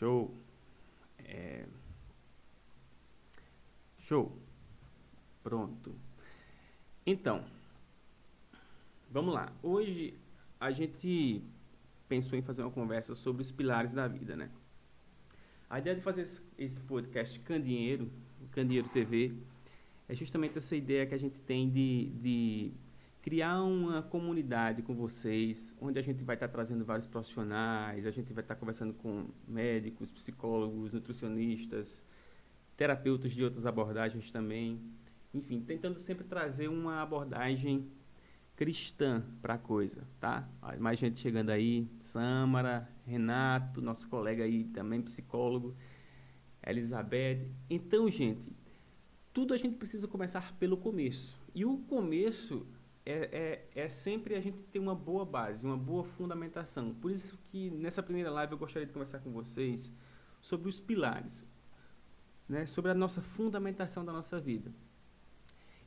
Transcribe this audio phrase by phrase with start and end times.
[0.00, 0.34] Show.
[1.18, 1.66] É...
[3.98, 4.34] Show.
[5.42, 5.94] Pronto.
[7.04, 7.44] Então,
[9.10, 9.52] vamos lá.
[9.62, 10.14] Hoje
[10.58, 11.44] a gente
[12.08, 14.50] pensou em fazer uma conversa sobre os pilares da vida, né?
[15.68, 16.26] A ideia de fazer
[16.56, 18.10] esse podcast Candinheiro,
[18.52, 19.34] Candinheiro TV,
[20.08, 22.72] é justamente essa ideia que a gente tem de, de
[23.22, 28.32] criar uma comunidade com vocês, onde a gente vai estar trazendo vários profissionais, a gente
[28.32, 32.02] vai estar conversando com médicos, psicólogos, nutricionistas,
[32.76, 34.80] terapeutas de outras abordagens também.
[35.34, 37.90] Enfim, tentando sempre trazer uma abordagem
[38.56, 40.48] cristã para a coisa, tá?
[40.78, 45.76] Mais gente chegando aí, Samara, Renato, nosso colega aí também psicólogo,
[46.66, 47.46] Elizabeth.
[47.68, 48.52] Então, gente,
[49.32, 51.38] tudo a gente precisa começar pelo começo.
[51.54, 52.66] E o começo
[53.04, 56.94] é, é, é, sempre a gente ter uma boa base, uma boa fundamentação.
[56.94, 59.90] Por isso que nessa primeira live eu gostaria de conversar com vocês
[60.40, 61.46] sobre os pilares,
[62.48, 62.66] né?
[62.66, 64.72] sobre a nossa fundamentação da nossa vida.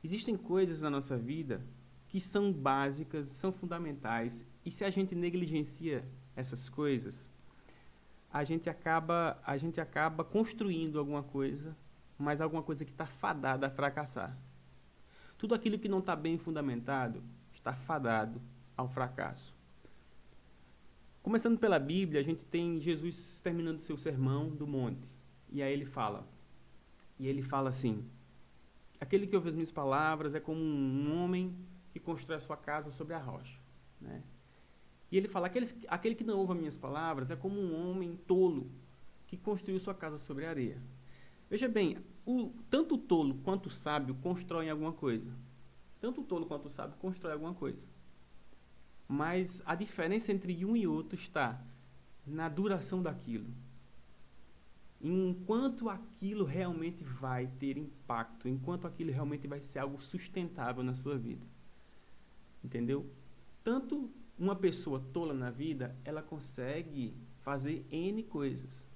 [0.02, 1.64] Existem coisas na nossa vida
[2.08, 6.04] que são básicas, são fundamentais, e se a gente negligencia
[6.36, 7.28] essas coisas,
[8.30, 11.76] a gente acaba, a gente acaba construindo alguma coisa,
[12.18, 14.36] mas alguma coisa que está fadada a fracassar.
[15.44, 18.40] Tudo aquilo que não está bem fundamentado está fadado
[18.74, 19.54] ao fracasso.
[21.22, 25.06] Começando pela Bíblia, a gente tem Jesus terminando seu sermão do monte.
[25.52, 26.26] E aí ele fala,
[27.20, 28.06] e ele fala assim:
[28.98, 31.54] Aquele que ouve as minhas palavras é como um homem
[31.92, 33.60] que constrói a sua casa sobre a rocha.
[34.00, 34.22] Né?
[35.12, 38.18] E ele fala: aquele, aquele que não ouve as minhas palavras é como um homem
[38.26, 38.70] tolo
[39.26, 40.80] que construiu sua casa sobre a areia.
[41.50, 45.30] Veja bem, o, tanto o tolo quanto o sábio constroem alguma coisa.
[46.00, 47.82] Tanto o tolo quanto o sábio constroem alguma coisa.
[49.06, 51.62] Mas a diferença entre um e outro está
[52.26, 53.46] na duração daquilo.
[55.00, 61.18] Enquanto aquilo realmente vai ter impacto, enquanto aquilo realmente vai ser algo sustentável na sua
[61.18, 61.46] vida.
[62.62, 63.06] Entendeu?
[63.62, 68.86] Tanto uma pessoa tola na vida, ela consegue fazer N coisas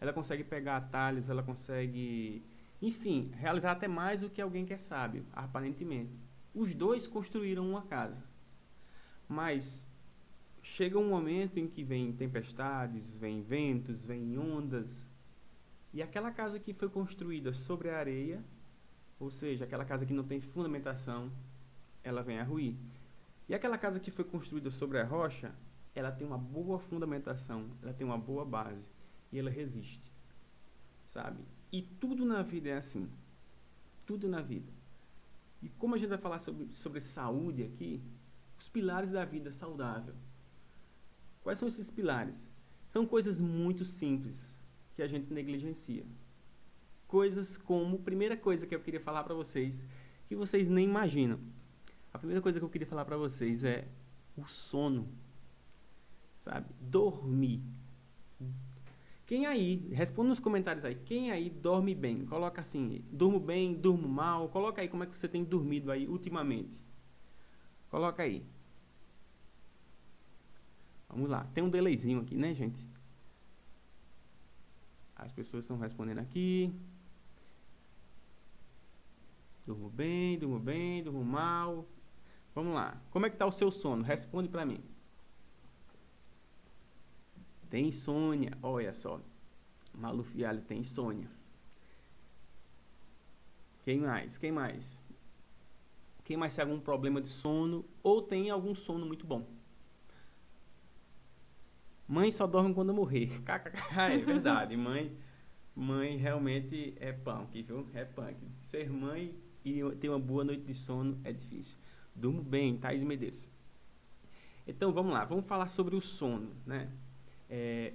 [0.00, 2.44] ela consegue pegar atalhos, ela consegue,
[2.80, 6.12] enfim, realizar até mais do que alguém que é sábio, aparentemente.
[6.54, 8.22] Os dois construíram uma casa.
[9.28, 9.86] Mas
[10.62, 15.06] chega um momento em que vem tempestades, vem ventos, vem ondas,
[15.92, 18.44] e aquela casa que foi construída sobre a areia,
[19.18, 21.32] ou seja, aquela casa que não tem fundamentação,
[22.04, 22.74] ela vem a ruir.
[23.48, 25.54] E aquela casa que foi construída sobre a rocha,
[25.94, 28.95] ela tem uma boa fundamentação, ela tem uma boa base
[29.32, 30.12] e ela resiste.
[31.06, 31.42] Sabe?
[31.72, 33.08] E tudo na vida é assim.
[34.04, 34.72] Tudo na vida.
[35.62, 38.02] E como a gente vai falar sobre, sobre saúde aqui,
[38.58, 40.14] os pilares da vida saudável.
[41.42, 42.50] Quais são esses pilares?
[42.88, 44.58] São coisas muito simples
[44.94, 46.04] que a gente negligencia.
[47.06, 49.84] Coisas como, primeira coisa que eu queria falar para vocês,
[50.28, 51.38] que vocês nem imaginam.
[52.12, 53.86] A primeira coisa que eu queria falar para vocês é
[54.36, 55.08] o sono.
[56.44, 56.66] Sabe?
[56.80, 57.62] Dormir.
[59.26, 62.24] Quem aí, responda nos comentários aí, quem aí dorme bem?
[62.26, 64.48] Coloca assim, durmo bem, durmo mal.
[64.48, 66.70] Coloca aí como é que você tem dormido aí ultimamente.
[67.90, 68.46] Coloca aí.
[71.08, 72.86] Vamos lá, tem um delayzinho aqui, né, gente?
[75.16, 76.72] As pessoas estão respondendo aqui.
[79.66, 81.84] Durmo bem, durmo bem, durmo mal.
[82.54, 82.96] Vamos lá.
[83.10, 84.04] Como é que tá o seu sono?
[84.04, 84.80] Responde para mim.
[87.76, 89.20] Tem insônia, olha só.
[89.92, 91.28] Maluf Viale tem insônia.
[93.84, 94.38] Quem mais?
[94.38, 95.04] Quem mais?
[96.24, 99.46] Quem mais tem algum problema de sono ou tem algum sono muito bom?
[102.08, 103.42] Mãe só dorme quando morrer.
[103.94, 105.14] é verdade, mãe.
[105.74, 107.86] Mãe realmente é punk, viu?
[107.92, 108.38] É punk.
[108.70, 111.76] Ser mãe e ter uma boa noite de sono é difícil.
[112.14, 113.46] Durmo bem, Thaís Medeiros.
[114.66, 116.90] Então vamos lá, vamos falar sobre o sono, né?
[117.48, 117.92] É,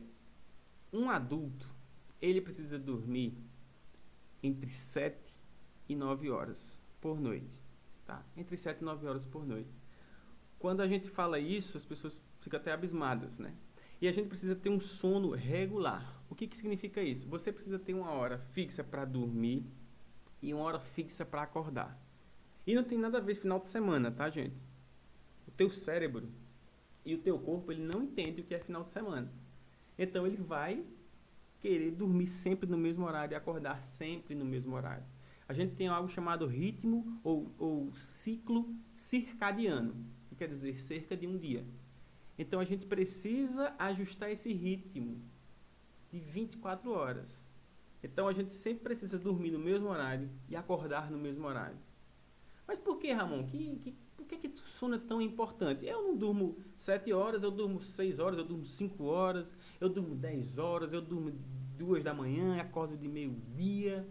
[0.92, 1.68] um adulto,
[2.22, 3.38] ele precisa dormir
[4.44, 5.18] entre 7
[5.88, 7.48] e 9 horas por noite.
[8.06, 8.24] Tá?
[8.36, 9.70] Entre 7 e 9 horas por noite.
[10.60, 13.54] Quando a gente fala isso, as pessoas ficam até abismadas, né?
[14.00, 16.22] E a gente precisa ter um sono regular.
[16.30, 17.28] O que, que significa isso?
[17.30, 19.66] Você precisa ter uma hora fixa para dormir
[20.42, 22.00] e uma hora fixa para acordar.
[22.66, 24.56] E não tem nada a ver final de semana, tá, gente?
[25.48, 26.30] O teu cérebro
[27.06, 29.32] e o teu corpo, ele não entende o que é final de semana.
[29.98, 30.84] Então ele vai
[31.60, 35.04] querer dormir sempre no mesmo horário e acordar sempre no mesmo horário.
[35.48, 39.94] A gente tem algo chamado ritmo ou, ou ciclo circadiano,
[40.30, 41.66] que quer dizer cerca de um dia.
[42.38, 45.22] Então a gente precisa ajustar esse ritmo
[46.12, 47.44] de 24 horas.
[48.04, 51.78] Então a gente sempre precisa dormir no mesmo horário e acordar no mesmo horário.
[52.68, 53.46] Mas por que, Ramon?
[53.46, 55.86] Que, que, por que, que sono é tão importante?
[55.86, 60.14] Eu não durmo 7 horas, eu durmo 6 horas, eu durmo 5 horas, eu durmo
[60.14, 61.32] 10 horas, eu durmo
[61.78, 64.08] 2 da manhã, acordo de meio-dia.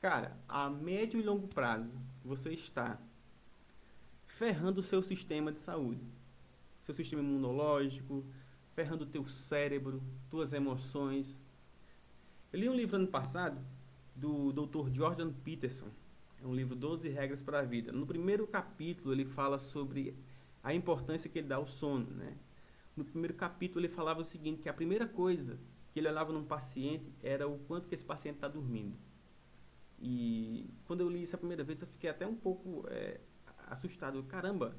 [0.00, 1.92] Cara, a médio e longo prazo,
[2.24, 3.00] você está
[4.26, 6.04] ferrando o seu sistema de saúde,
[6.82, 8.26] seu sistema imunológico,
[8.74, 11.38] ferrando o teu cérebro, tuas emoções.
[12.52, 13.60] Eu li um livro ano passado
[14.14, 14.90] do Dr.
[14.92, 15.88] Jordan Peterson.
[16.42, 17.92] É um livro 12 regras para a vida.
[17.92, 20.16] No primeiro capítulo ele fala sobre
[20.62, 22.36] a importância que ele dá ao sono, né?
[22.96, 25.58] No primeiro capítulo ele falava o seguinte, que a primeira coisa
[25.92, 28.96] que ele olhava num paciente era o quanto que esse paciente está dormindo.
[29.98, 33.20] E quando eu li isso a primeira vez eu fiquei até um pouco é,
[33.68, 34.22] assustado.
[34.24, 34.76] Caramba,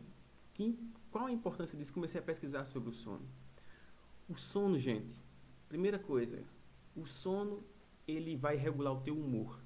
[0.53, 0.77] que,
[1.11, 1.93] qual a importância disso?
[1.93, 3.27] Comecei a pesquisar sobre o sono.
[4.27, 5.19] O sono, gente,
[5.69, 6.43] primeira coisa,
[6.95, 7.63] o sono
[8.07, 9.59] ele vai regular o teu humor.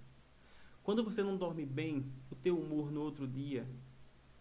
[0.83, 3.67] Quando você não dorme bem, o teu humor no outro dia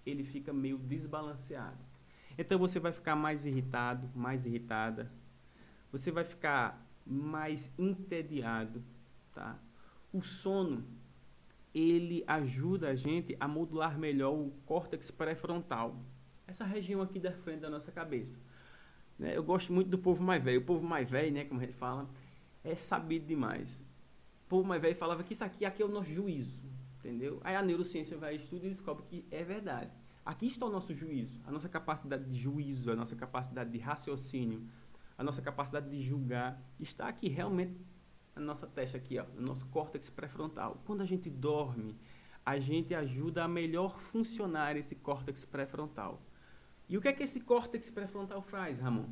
[0.04, 1.89] ele fica meio desbalanceado.
[2.38, 5.10] Então você vai ficar mais irritado, mais irritada.
[5.92, 8.82] Você vai ficar mais entediado,
[9.34, 9.58] tá?
[10.12, 10.84] O sono
[11.74, 15.96] ele ajuda a gente a modular melhor o córtex pré-frontal,
[16.46, 18.36] essa região aqui da frente da nossa cabeça.
[19.18, 19.36] Né?
[19.36, 20.60] Eu gosto muito do povo mais velho.
[20.60, 22.08] O povo mais velho, né, como a gente fala,
[22.64, 23.80] é sabido demais.
[24.46, 26.58] O povo mais velho falava que isso aqui, aqui é o nosso juízo,
[26.98, 27.40] entendeu?
[27.44, 29.92] Aí a neurociência vai estudar e descobre que é verdade.
[30.30, 34.64] Aqui está o nosso juízo, a nossa capacidade de juízo, a nossa capacidade de raciocínio,
[35.18, 37.76] a nossa capacidade de julgar, está aqui realmente
[38.36, 40.80] na nossa testa aqui, ó, no nosso córtex pré-frontal.
[40.86, 41.98] Quando a gente dorme,
[42.46, 46.22] a gente ajuda a melhor funcionar esse córtex pré-frontal.
[46.88, 49.08] E o que é que esse córtex pré-frontal faz, Ramon?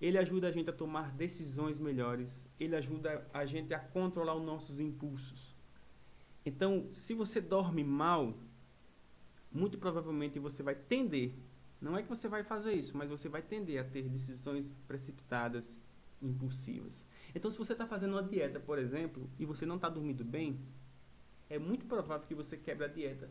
[0.00, 4.44] Ele ajuda a gente a tomar decisões melhores, ele ajuda a gente a controlar os
[4.44, 5.56] nossos impulsos.
[6.44, 8.34] Então, se você dorme mal,
[9.52, 11.32] muito provavelmente você vai tender,
[11.80, 15.80] não é que você vai fazer isso, mas você vai tender a ter decisões precipitadas,
[16.20, 17.04] impulsivas.
[17.34, 20.58] Então, se você está fazendo uma dieta, por exemplo, e você não está dormindo bem,
[21.48, 23.30] é muito provável que você quebre a dieta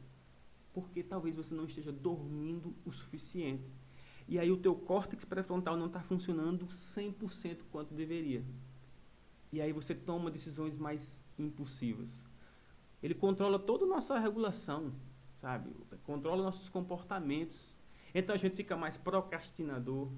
[0.78, 3.68] porque talvez você não esteja dormindo o suficiente.
[4.28, 8.44] E aí o teu córtex pré-frontal não está funcionando 100% quanto deveria.
[9.52, 12.12] E aí você toma decisões mais impulsivas.
[13.02, 14.94] Ele controla toda a nossa regulação,
[15.42, 15.70] sabe?
[16.04, 17.74] Controla nossos comportamentos.
[18.14, 20.10] Então a gente fica mais procrastinador.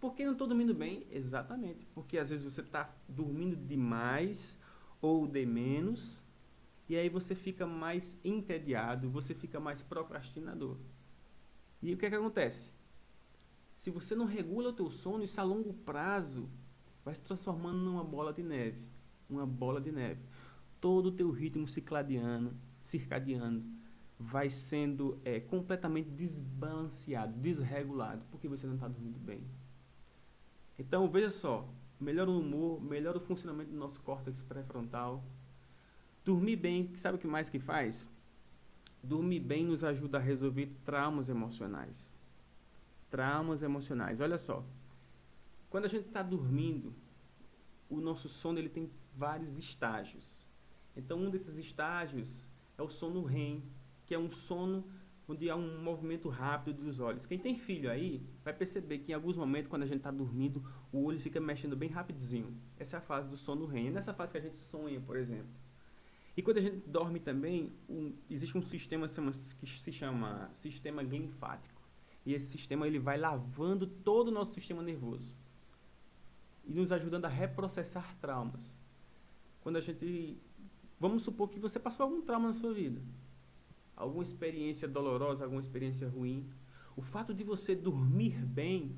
[0.00, 1.06] Por que não estou dormindo bem?
[1.10, 1.86] Exatamente.
[1.94, 4.58] Porque às vezes você está dormindo demais
[5.00, 6.22] ou de menos
[6.88, 10.76] e aí você fica mais entediado, você fica mais procrastinador.
[11.82, 12.72] E o que, é que acontece?
[13.74, 16.48] Se você não regula o teu sono, isso a longo prazo
[17.04, 18.82] vai se transformando numa bola de neve.
[19.28, 20.20] Uma bola de neve.
[20.80, 23.64] Todo o teu ritmo circadiano, circadiano
[24.18, 29.42] vai sendo é, completamente desbalanceado, desregulado, porque você não está dormindo bem.
[30.78, 31.68] Então, veja só,
[32.00, 35.22] melhora o humor, melhora o funcionamento do nosso córtex pré-frontal,
[36.26, 38.10] Dormir bem, sabe o que mais que faz?
[39.00, 42.04] Dormir bem nos ajuda a resolver traumas emocionais.
[43.08, 44.20] Traumas emocionais.
[44.20, 44.64] Olha só.
[45.70, 46.92] Quando a gente está dormindo,
[47.88, 50.44] o nosso sono ele tem vários estágios.
[50.96, 52.44] Então, um desses estágios
[52.76, 53.62] é o sono REM,
[54.06, 54.84] que é um sono
[55.28, 57.26] onde há um movimento rápido dos olhos.
[57.26, 60.64] Quem tem filho aí vai perceber que em alguns momentos, quando a gente está dormindo,
[60.92, 62.56] o olho fica mexendo bem rapidinho.
[62.78, 63.88] Essa é a fase do sono REM.
[63.88, 65.50] É nessa fase que a gente sonha, por exemplo.
[66.36, 71.82] E quando a gente dorme também, um, existe um sistema que se chama sistema linfático.
[72.24, 75.34] E esse sistema ele vai lavando todo o nosso sistema nervoso
[76.64, 78.60] e nos ajudando a reprocessar traumas.
[79.60, 80.36] Quando a gente
[80.98, 83.00] vamos supor que você passou algum trauma na sua vida,
[83.96, 86.48] alguma experiência dolorosa, alguma experiência ruim,
[86.94, 88.96] o fato de você dormir bem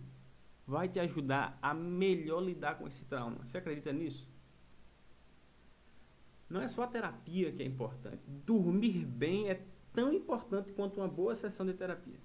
[0.66, 3.38] vai te ajudar a melhor lidar com esse trauma.
[3.44, 4.28] Você acredita nisso?
[6.50, 8.22] Não é só a terapia que é importante.
[8.26, 9.62] Dormir bem é
[9.92, 12.20] tão importante quanto uma boa sessão de terapia.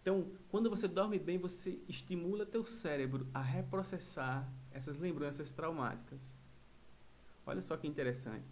[0.00, 6.20] Então, quando você dorme bem, você estimula teu cérebro a reprocessar essas lembranças traumáticas.
[7.44, 8.46] Olha só que interessante.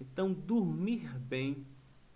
[0.00, 1.64] Então, dormir bem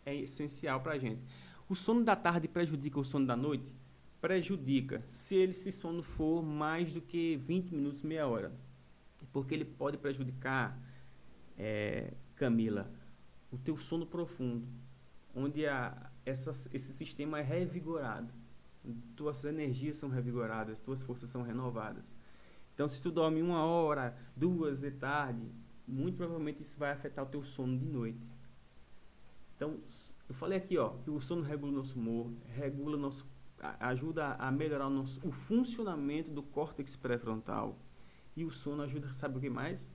[0.05, 1.21] é essencial para a gente.
[1.69, 3.75] O sono da tarde prejudica o sono da noite?
[4.21, 8.53] Prejudica, se ele se sono for mais do que 20 minutos, meia hora.
[9.33, 10.79] Porque ele pode prejudicar
[11.59, 12.91] é, Camila,
[13.51, 14.67] o teu sono profundo,
[15.35, 18.33] onde a, essa, esse sistema é revigorado,
[19.17, 22.13] tuas energias são revigoradas, tuas forças são renovadas.
[22.75, 25.49] Então, se tu dorme uma hora, duas de tarde,
[25.87, 28.19] muito provavelmente isso vai afetar o teu sono de noite.
[29.57, 29.79] Então,
[30.29, 33.27] eu falei aqui, ó, que o sono regula o nosso humor, regula nosso,
[33.81, 37.79] ajuda a melhorar o, nosso, o funcionamento do córtex pré-frontal.
[38.37, 39.93] E o sono ajuda, sabe o que mais?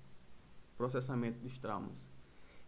[0.78, 2.10] Processamento dos traumas.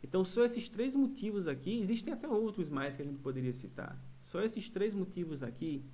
[0.03, 3.98] Então, só esses três motivos aqui, existem até outros mais que a gente poderia citar.
[4.24, 5.86] Só esses três motivos aqui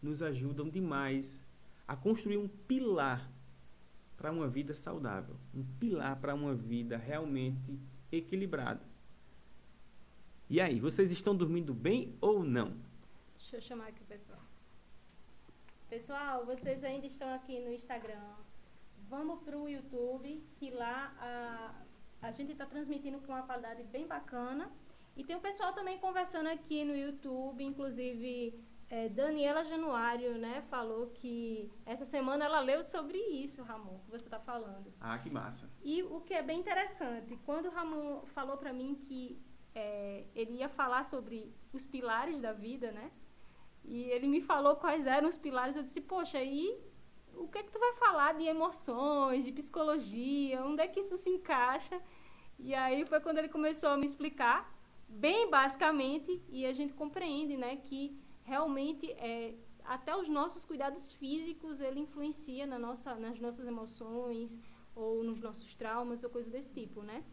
[0.00, 1.44] nos ajudam demais
[1.86, 3.30] a construir um pilar
[4.16, 7.78] para uma vida saudável, um pilar para uma vida realmente
[8.10, 8.91] equilibrada.
[10.52, 12.76] E aí, vocês estão dormindo bem ou não?
[13.36, 14.42] Deixa eu chamar aqui o pessoal.
[15.88, 18.34] Pessoal, vocês ainda estão aqui no Instagram.
[19.08, 24.06] Vamos para o YouTube, que lá a, a gente está transmitindo com uma qualidade bem
[24.06, 24.70] bacana.
[25.16, 31.06] E tem o pessoal também conversando aqui no YouTube, inclusive é, Daniela Januário, né, falou
[31.14, 34.92] que essa semana ela leu sobre isso, Ramon, que você está falando.
[35.00, 35.66] Ah, que massa.
[35.82, 39.40] E o que é bem interessante, quando o Ramon falou para mim que
[39.74, 43.10] é, ele ia falar sobre os pilares da vida, né,
[43.84, 46.78] e ele me falou quais eram os pilares, eu disse, poxa, aí
[47.34, 51.16] o que é que tu vai falar de emoções, de psicologia, onde é que isso
[51.16, 52.00] se encaixa?
[52.58, 54.72] E aí foi quando ele começou a me explicar,
[55.08, 61.80] bem basicamente, e a gente compreende, né, que realmente é, até os nossos cuidados físicos
[61.80, 64.60] ele influencia na nossa, nas nossas emoções
[64.94, 67.24] ou nos nossos traumas ou coisa desse tipo, né?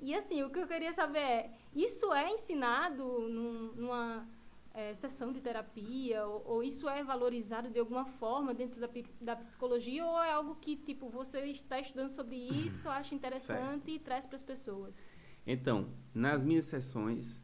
[0.00, 4.28] E assim, o que eu queria saber é, isso é ensinado num, numa
[4.72, 8.88] é, sessão de terapia ou, ou, isso é valorizado de alguma forma dentro da,
[9.20, 13.90] da psicologia ou é algo que, tipo, você está estudando sobre isso, acha interessante certo.
[13.90, 15.04] e traz para as pessoas?
[15.44, 17.40] Então, nas minhas sessões,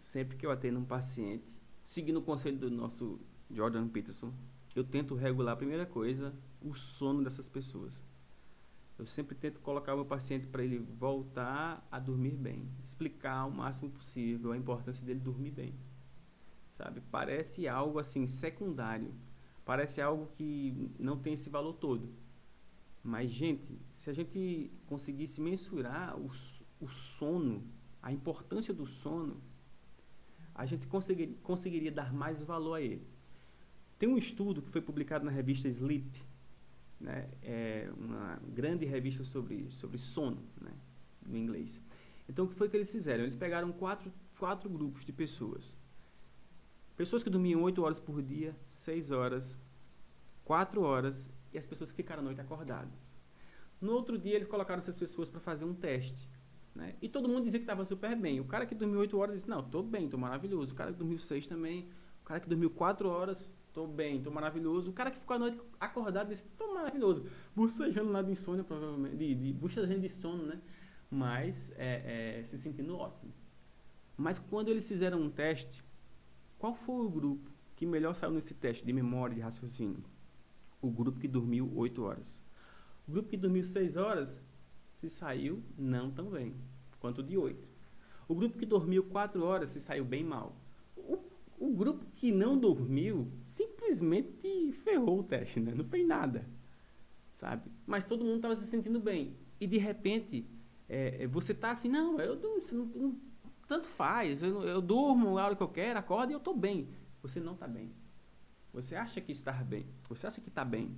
[0.00, 1.44] sempre que eu atendo um paciente,
[1.84, 3.18] seguindo o conselho do nosso
[3.50, 4.32] Jordan Peterson,
[4.76, 8.00] eu tento regular a primeira coisa, o sono dessas pessoas.
[8.98, 13.50] Eu sempre tento colocar o meu paciente para ele voltar a dormir bem, explicar o
[13.50, 15.74] máximo possível a importância dele dormir bem.
[16.76, 17.00] Sabe?
[17.10, 19.12] Parece algo assim secundário,
[19.64, 22.08] parece algo que não tem esse valor todo.
[23.02, 26.30] Mas gente, se a gente conseguisse mensurar o,
[26.80, 27.64] o sono,
[28.00, 29.42] a importância do sono,
[30.54, 33.06] a gente conseguir, conseguiria dar mais valor a ele.
[33.98, 36.22] Tem um estudo que foi publicado na revista Sleep,
[37.04, 40.72] né, é uma grande revista sobre, sobre sono, né,
[41.24, 41.80] no inglês.
[42.28, 43.24] Então, o que foi que eles fizeram?
[43.24, 45.76] Eles pegaram quatro, quatro grupos de pessoas.
[46.96, 49.58] Pessoas que dormiam 8 horas por dia, 6 horas,
[50.44, 53.04] 4 horas, e as pessoas que ficaram a noite acordadas.
[53.80, 56.30] No outro dia, eles colocaram essas pessoas para fazer um teste.
[56.74, 56.96] Né?
[57.02, 58.40] E todo mundo dizia que estava super bem.
[58.40, 60.72] O cara que dormiu 8 horas disse, não, estou bem, estou maravilhoso.
[60.72, 61.90] O cara que dormiu 6 também.
[62.22, 64.90] O cara que dormiu 4 horas, estou bem, estou maravilhoso.
[64.90, 67.26] O cara que ficou a noite acordado disse, estou maravilhoso.
[67.56, 69.16] Bucejando lá de insônia, provavelmente.
[69.16, 70.60] De, de, bucejando de sono, né?
[71.10, 73.32] Mas é, é, se sentindo ótimo.
[74.16, 75.82] Mas quando eles fizeram um teste,
[76.56, 80.04] qual foi o grupo que melhor saiu nesse teste de memória, de raciocínio?
[80.80, 82.38] O grupo que dormiu 8 horas.
[83.08, 84.40] O grupo que dormiu 6 horas
[85.00, 86.54] se saiu não tão bem
[87.00, 87.68] quanto o de 8.
[88.28, 90.54] O grupo que dormiu 4 horas se saiu bem mal.
[90.96, 91.18] O,
[91.58, 95.72] o grupo que não dormiu simplesmente ferrou o teste, né?
[95.72, 96.44] não fez nada.
[97.38, 97.70] Sabe?
[97.86, 99.36] Mas todo mundo estava se sentindo bem.
[99.60, 100.44] E de repente,
[100.88, 102.36] é, é você está assim, não, eu
[102.72, 103.16] não,
[103.68, 106.88] tanto faz, eu, eu durmo a hora que eu quero, acordo e eu estou bem.
[107.22, 107.92] Você não está bem.
[108.72, 109.86] Você acha que está bem.
[110.08, 110.96] Você acha que está bem.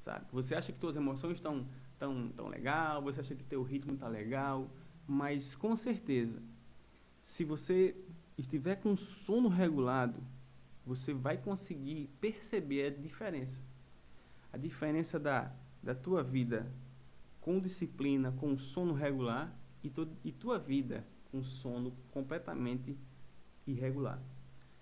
[0.00, 0.26] Sabe?
[0.30, 1.66] Você acha que suas emoções estão
[1.98, 4.70] tão, tão legal, você acha que teu ritmo está legal,
[5.06, 6.42] mas com certeza,
[7.22, 7.96] se você
[8.36, 10.22] estiver com sono regulado,
[10.88, 13.60] você vai conseguir perceber a diferença.
[14.50, 15.52] A diferença da,
[15.82, 16.66] da tua vida
[17.42, 22.96] com disciplina, com sono regular e, tu, e tua vida com sono completamente
[23.66, 24.18] irregular,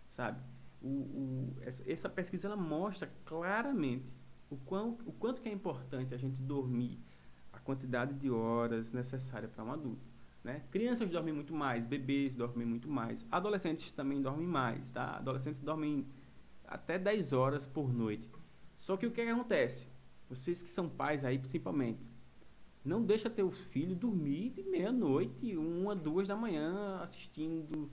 [0.08, 0.40] sabe?
[0.80, 4.06] O, o, essa, essa pesquisa ela mostra claramente
[4.48, 7.00] o, quão, o quanto que é importante a gente dormir
[7.52, 10.06] a quantidade de horas necessária para um adulto.
[10.46, 10.62] Né?
[10.70, 15.16] Crianças dormem muito mais, bebês dormem muito mais, adolescentes também dormem mais, tá?
[15.16, 16.06] Adolescentes dormem
[16.64, 18.30] até 10 horas por noite.
[18.78, 19.88] Só que o que, que acontece?
[20.28, 21.98] Vocês que são pais aí, principalmente,
[22.84, 27.90] não deixa teu filho dormir de meia-noite, uma, duas da manhã, assistindo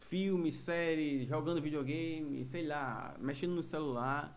[0.00, 4.36] filme, série, jogando videogame, sei lá, mexendo no celular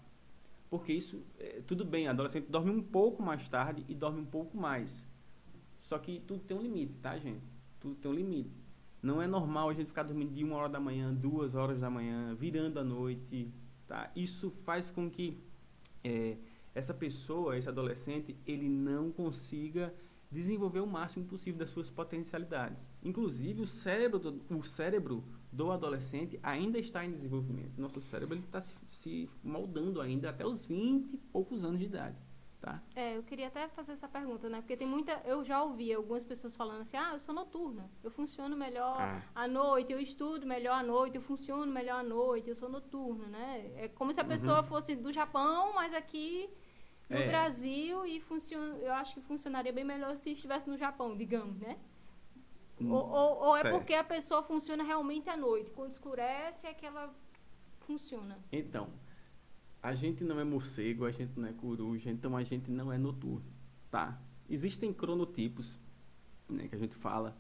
[0.69, 4.57] porque isso, é, tudo bem, adolescente dorme um pouco mais tarde e dorme um pouco
[4.57, 5.07] mais.
[5.87, 7.41] Só que tudo tem um limite, tá, gente?
[7.79, 8.51] Tudo tem um limite.
[9.01, 11.89] Não é normal a gente ficar dormindo de uma hora da manhã, duas horas da
[11.89, 13.53] manhã, virando a noite,
[13.87, 14.11] tá?
[14.13, 15.41] Isso faz com que
[16.03, 16.35] é,
[16.75, 19.93] essa pessoa, esse adolescente, ele não consiga
[20.29, 22.97] desenvolver o máximo possível das suas potencialidades.
[23.01, 27.79] Inclusive, o cérebro do, o cérebro do adolescente ainda está em desenvolvimento.
[27.79, 32.17] Nosso cérebro está se, se, moldando ainda até os 20 e poucos anos de idade.
[32.59, 32.81] Tá?
[32.95, 34.61] É, eu queria até fazer essa pergunta, né?
[34.61, 35.21] Porque tem muita.
[35.23, 39.21] Eu já ouvi algumas pessoas falando assim: ah, eu sou noturna, eu funciono melhor ah.
[39.35, 43.27] à noite, eu estudo melhor à noite, eu funciono melhor à noite, eu sou noturna,
[43.27, 43.71] né?
[43.75, 44.29] É como se a uhum.
[44.29, 46.49] pessoa fosse do Japão, mas aqui
[47.07, 47.27] no é.
[47.27, 51.77] Brasil e funciona, eu acho que funcionaria bem melhor se estivesse no Japão, digamos, né?
[52.81, 55.71] Hum, ou, ou, ou é porque a pessoa funciona realmente à noite.
[55.71, 57.13] Quando escurece é que ela
[57.81, 58.37] funciona.
[58.51, 58.89] Então,
[59.81, 62.97] a gente não é morcego, a gente não é coruja, então a gente não é
[62.97, 63.45] noturno,
[63.89, 64.19] tá?
[64.49, 65.77] Existem cronotipos,
[66.49, 67.37] né, que a gente fala,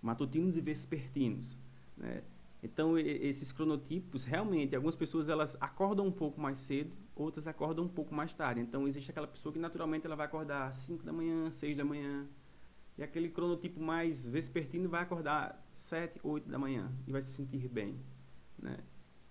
[0.00, 1.58] matutinos e vespertinos,
[1.96, 2.22] né?
[2.62, 7.88] Então, esses cronotipos, realmente, algumas pessoas elas acordam um pouco mais cedo, outras acordam um
[7.88, 8.60] pouco mais tarde.
[8.60, 11.84] Então, existe aquela pessoa que naturalmente ela vai acordar às 5 da manhã, 6 da
[11.84, 12.26] manhã.
[12.98, 17.66] E aquele cronotipo mais vespertino vai acordar 7, 8 da manhã e vai se sentir
[17.66, 17.98] bem.
[18.58, 18.76] Né?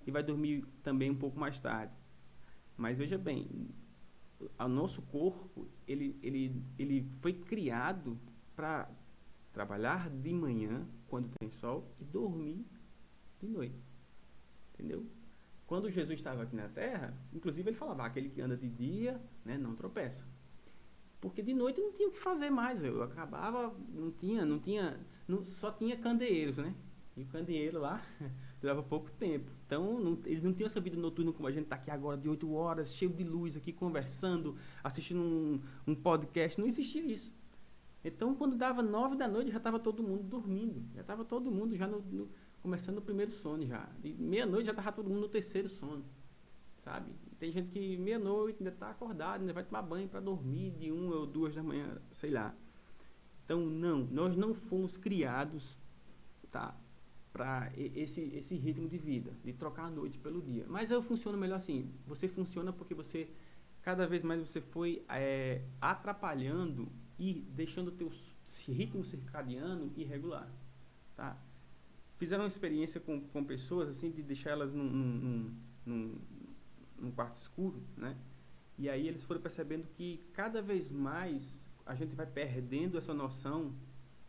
[0.08, 1.94] E vai dormir também um pouco mais tarde.
[2.80, 3.68] Mas veja bem,
[4.58, 8.18] o nosso corpo ele, ele, ele foi criado
[8.56, 8.90] para
[9.52, 12.66] trabalhar de manhã, quando tem sol, e dormir
[13.42, 13.84] de noite.
[14.74, 15.06] Entendeu?
[15.68, 19.58] Quando Jesus estava aqui na terra, inclusive ele falava: aquele que anda de dia né,
[19.58, 20.26] não tropeça.
[21.20, 22.82] Porque de noite não tinha o que fazer mais.
[22.82, 26.74] Eu acabava, não tinha, não tinha, não, só tinha candeeiros, né?
[27.18, 28.02] E o candeeiro lá
[28.62, 29.52] durava pouco tempo.
[29.70, 32.28] Então, não, eles não tinham essa vida noturna como a gente está aqui agora, de
[32.28, 36.60] 8 horas, cheio de luz aqui, conversando, assistindo um, um podcast.
[36.60, 37.32] Não existia isso.
[38.04, 40.84] Então, quando dava 9 da noite, já estava todo mundo dormindo.
[40.96, 42.28] Já estava todo mundo já no, no
[42.64, 43.88] começando o primeiro sono já.
[44.04, 46.04] Meia-noite já estava todo mundo no terceiro sono,
[46.84, 47.12] sabe?
[47.38, 51.15] Tem gente que meia-noite ainda está acordado, ainda vai tomar banho para dormir de uma
[51.15, 52.56] ou duas da manhã, sei lá.
[53.46, 55.78] Então, não, nós não fomos criados,
[56.50, 56.76] tá?
[57.32, 60.65] Para esse, esse ritmo de vida, de trocar a noite pelo dia.
[60.68, 61.92] Mas eu funciono melhor assim.
[62.08, 63.30] Você funciona porque você,
[63.82, 68.12] cada vez mais você foi é, atrapalhando e deixando o teu
[68.68, 70.52] ritmo circadiano irregular,
[71.15, 71.38] tá?
[72.20, 76.22] fizeram uma experiência com, com pessoas, assim, de deixar elas num, num, num,
[77.00, 78.15] num quarto escuro, né?
[78.78, 83.74] E aí eles foram percebendo que cada vez mais a gente vai perdendo essa noção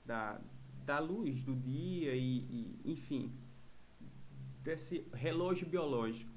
[0.05, 0.41] da,
[0.91, 2.39] da luz do dia e,
[2.85, 3.33] e enfim,
[4.61, 6.33] desse relógio biológico.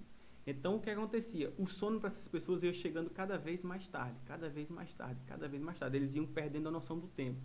[0.46, 1.52] Então, o que acontecia?
[1.58, 5.20] O sono para essas pessoas ia chegando cada vez mais tarde, cada vez mais tarde,
[5.26, 5.98] cada vez mais tarde.
[5.98, 7.42] Eles iam perdendo a noção do tempo.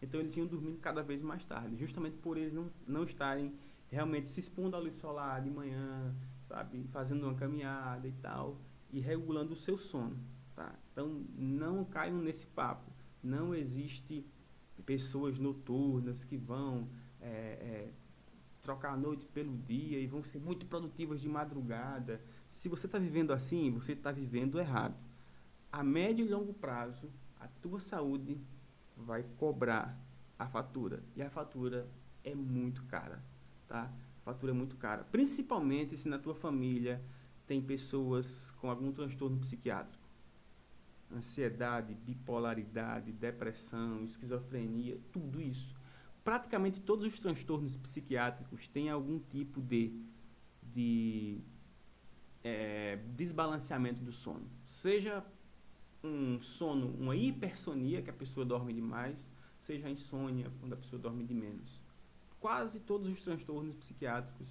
[0.00, 3.52] Então eles iam dormindo cada vez mais tarde, justamente por eles não, não estarem
[3.90, 6.14] realmente se expondo à luz solar de manhã,
[6.46, 8.58] sabe, fazendo uma caminhada e tal,
[8.90, 10.16] e regulando o seu sono,
[10.54, 10.74] tá?
[10.92, 12.90] Então não caiam nesse papo.
[13.22, 14.24] Não existe
[14.82, 16.88] pessoas noturnas que vão
[17.20, 17.88] é, é,
[18.62, 22.20] trocar a noite pelo dia e vão ser muito produtivas de madrugada.
[22.48, 24.96] Se você está vivendo assim, você está vivendo errado.
[25.70, 28.38] A médio e longo prazo, a tua saúde
[28.96, 29.98] vai cobrar
[30.38, 31.02] a fatura.
[31.16, 31.88] E a fatura
[32.24, 33.22] é muito cara,
[33.66, 33.90] tá?
[34.20, 35.04] A fatura é muito cara.
[35.04, 37.02] Principalmente se na tua família
[37.46, 39.97] tem pessoas com algum transtorno psiquiátrico.
[41.10, 45.74] Ansiedade, bipolaridade, depressão, esquizofrenia, tudo isso.
[46.22, 49.98] Praticamente todos os transtornos psiquiátricos têm algum tipo de,
[50.62, 51.40] de
[52.44, 54.46] é, desbalanceamento do sono.
[54.66, 55.24] Seja
[56.02, 59.24] um sono, uma hipersonia, que a pessoa dorme demais,
[59.58, 61.80] seja a insônia, quando a pessoa dorme de menos.
[62.38, 64.48] Quase todos os transtornos psiquiátricos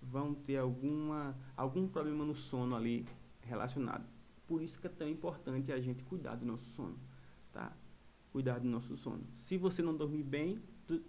[0.00, 3.06] vão ter alguma, algum problema no sono ali
[3.42, 4.15] relacionado.
[4.46, 6.98] Por isso que é tão importante a gente cuidar do nosso sono,
[7.52, 7.76] tá?
[8.32, 9.24] Cuidar do nosso sono.
[9.34, 10.62] Se você não dormir bem,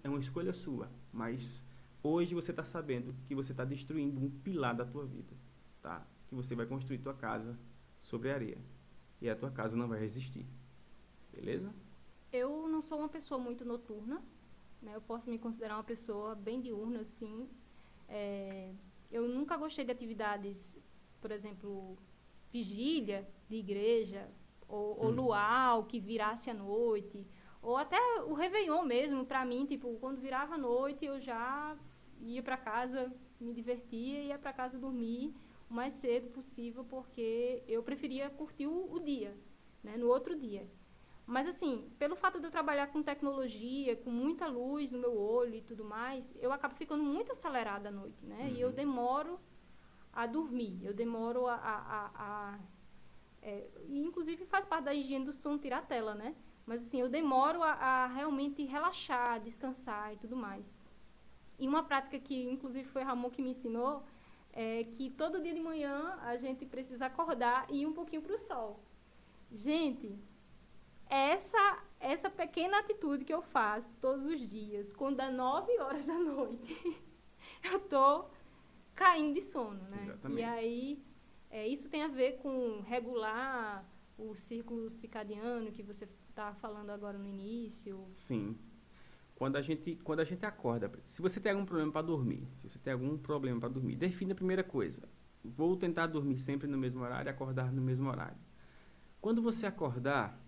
[0.03, 1.61] é uma escolha sua, mas
[2.01, 5.35] hoje você está sabendo que você está destruindo um pilar da tua vida,
[5.81, 6.05] tá?
[6.27, 7.57] Que você vai construir tua casa
[7.99, 8.57] sobre areia
[9.21, 10.45] e a tua casa não vai resistir.
[11.31, 11.73] Beleza?
[12.31, 14.21] Eu não sou uma pessoa muito noturna,
[14.81, 14.95] né?
[14.95, 17.47] Eu posso me considerar uma pessoa bem diurna, assim.
[18.07, 18.73] É,
[19.11, 20.77] eu nunca gostei de atividades,
[21.21, 21.97] por exemplo,
[22.51, 24.29] vigília de igreja,
[24.67, 25.15] ou, ou hum.
[25.15, 27.25] luau que virasse à noite,
[27.61, 31.77] ou até o Réveillon mesmo, para mim, tipo, quando virava à noite eu já
[32.21, 35.33] ia para casa, me divertia, ia para casa dormir
[35.69, 39.37] o mais cedo possível, porque eu preferia curtir o, o dia,
[39.83, 40.67] né, no outro dia.
[41.25, 45.55] Mas, assim, pelo fato de eu trabalhar com tecnologia, com muita luz no meu olho
[45.55, 48.43] e tudo mais, eu acabo ficando muito acelerada à noite, né?
[48.43, 48.55] Uhum.
[48.55, 48.73] E eu uhum.
[48.73, 49.39] demoro
[50.17, 52.59] a dormir, eu demoro a, a, a, a
[53.41, 56.35] É, e inclusive faz parte da higiene do sono tirar a tela, né?
[56.65, 60.65] Mas assim, eu demoro a, a realmente relaxar, descansar e tudo mais.
[61.59, 64.03] E uma prática que, inclusive, foi Ramon que me ensinou,
[64.51, 68.35] é que todo dia de manhã a gente precisa acordar e ir um pouquinho para
[68.35, 68.79] o sol.
[69.51, 70.17] Gente,
[71.09, 76.17] essa essa pequena atitude que eu faço todos os dias, quando dá 9 horas da
[76.19, 76.73] noite,
[77.71, 78.25] eu tô
[78.97, 80.01] caindo de sono, né?
[80.03, 80.41] Exatamente.
[80.41, 81.05] E aí,
[81.49, 87.17] é, isso tem a ver com regular o círculo circadiano que você estava falando agora
[87.17, 88.05] no início.
[88.11, 88.57] Sim.
[89.35, 92.69] Quando a gente, quando a gente acorda, se você tem algum problema para dormir, se
[92.69, 95.07] você tem algum problema para dormir, define a primeira coisa.
[95.43, 98.37] Vou tentar dormir sempre no mesmo horário, acordar no mesmo horário.
[99.21, 100.41] Quando você acordar,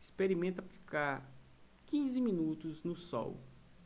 [0.00, 1.30] experimenta ficar
[1.86, 3.38] 15 minutos no sol,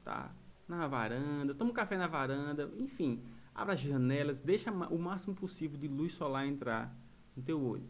[0.04, 0.32] tá?
[0.68, 3.22] Na varanda, toma um café na varanda, enfim,
[3.56, 6.94] abra as janelas, deixa o máximo possível de luz solar entrar
[7.34, 7.88] no teu olho.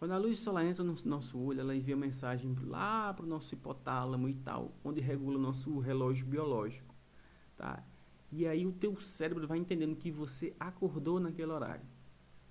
[0.00, 3.54] Quando a luz solar entra no nosso olho, ela envia mensagem lá para o nosso
[3.54, 6.92] hipotálamo e tal, onde regula o nosso relógio biológico,
[7.56, 7.82] tá?
[8.32, 11.86] E aí o teu cérebro vai entendendo que você acordou naquele horário,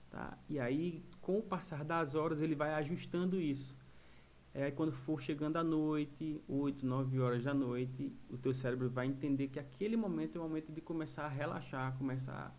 [0.09, 0.37] tá?
[0.49, 3.75] E aí, com o passar das horas, ele vai ajustando isso.
[4.57, 9.05] É, quando for chegando à noite, 8, 9 horas da noite, o teu cérebro vai
[9.05, 12.57] entender que aquele momento é o momento de começar a relaxar, começar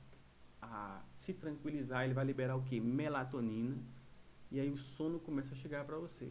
[0.60, 2.78] a se tranquilizar, ele vai liberar o que?
[2.78, 3.78] Melatonina,
[4.52, 6.30] e aí o sono começa a chegar para você.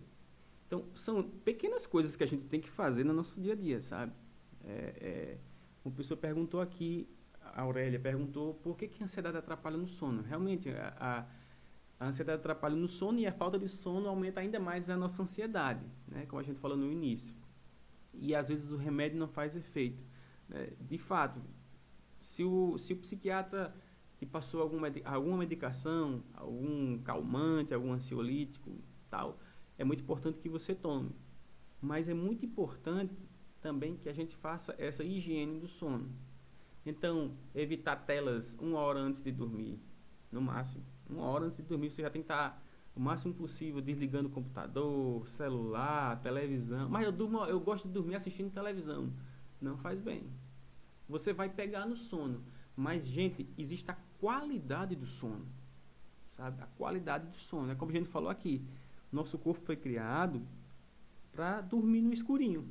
[0.67, 3.82] Então, são pequenas coisas que a gente tem que fazer no nosso dia a dia,
[3.82, 4.13] sabe?
[4.63, 5.38] É, é,
[5.84, 7.10] uma pessoa perguntou aqui,
[7.41, 10.21] a Aurélia perguntou, por que, que a ansiedade atrapalha no sono?
[10.21, 11.25] Realmente, a, a
[12.00, 15.24] a ansiedade atrapalha no sono e a falta de sono aumenta ainda mais a nossa
[15.24, 16.26] ansiedade, né?
[16.26, 17.34] como a gente falou no início.
[18.14, 20.04] E às vezes o remédio não faz efeito.
[20.50, 20.72] Né?
[20.80, 21.42] De fato,
[22.20, 23.74] se o, se o psiquiatra
[24.18, 28.72] te passou alguma, alguma medicação, algum calmante, algum ansiolítico,
[29.10, 29.40] tal,
[29.78, 31.12] é muito importante que você tome.
[31.82, 33.14] Mas é muito importante
[33.62, 36.10] também que a gente faça essa higiene do sono.
[36.86, 39.80] Então, evitar telas uma hora antes de dormir,
[40.32, 42.62] no máximo uma hora antes de dormir, você já tem que estar
[42.96, 46.89] o máximo possível desligando o computador, celular, televisão.
[46.89, 49.12] Mas eu durmo, eu gosto de dormir assistindo televisão.
[49.62, 50.24] Não faz bem.
[51.10, 52.41] Você vai pegar no sono.
[52.76, 55.46] Mas, gente, existe a qualidade do sono.
[56.36, 56.62] Sabe?
[56.62, 57.72] A qualidade do sono.
[57.72, 58.65] É como a gente falou aqui.
[59.12, 60.41] Nosso corpo foi criado
[61.34, 62.68] para dormir no escurinho.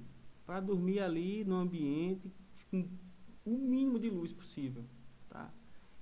[0.47, 2.31] Para dormir ali no ambiente
[2.70, 2.88] com
[3.44, 4.85] o mínimo de luz possível.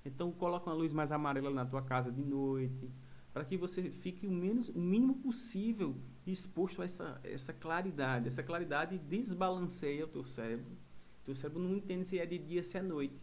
[0.05, 2.91] Então coloca uma luz mais amarela na tua casa de noite,
[3.33, 8.29] para que você fique o, menos, o mínimo possível exposto a essa, essa claridade.
[8.29, 10.73] Essa claridade desbalanceia o teu cérebro.
[11.23, 13.21] O teu cérebro não entende se é de dia, se é noite,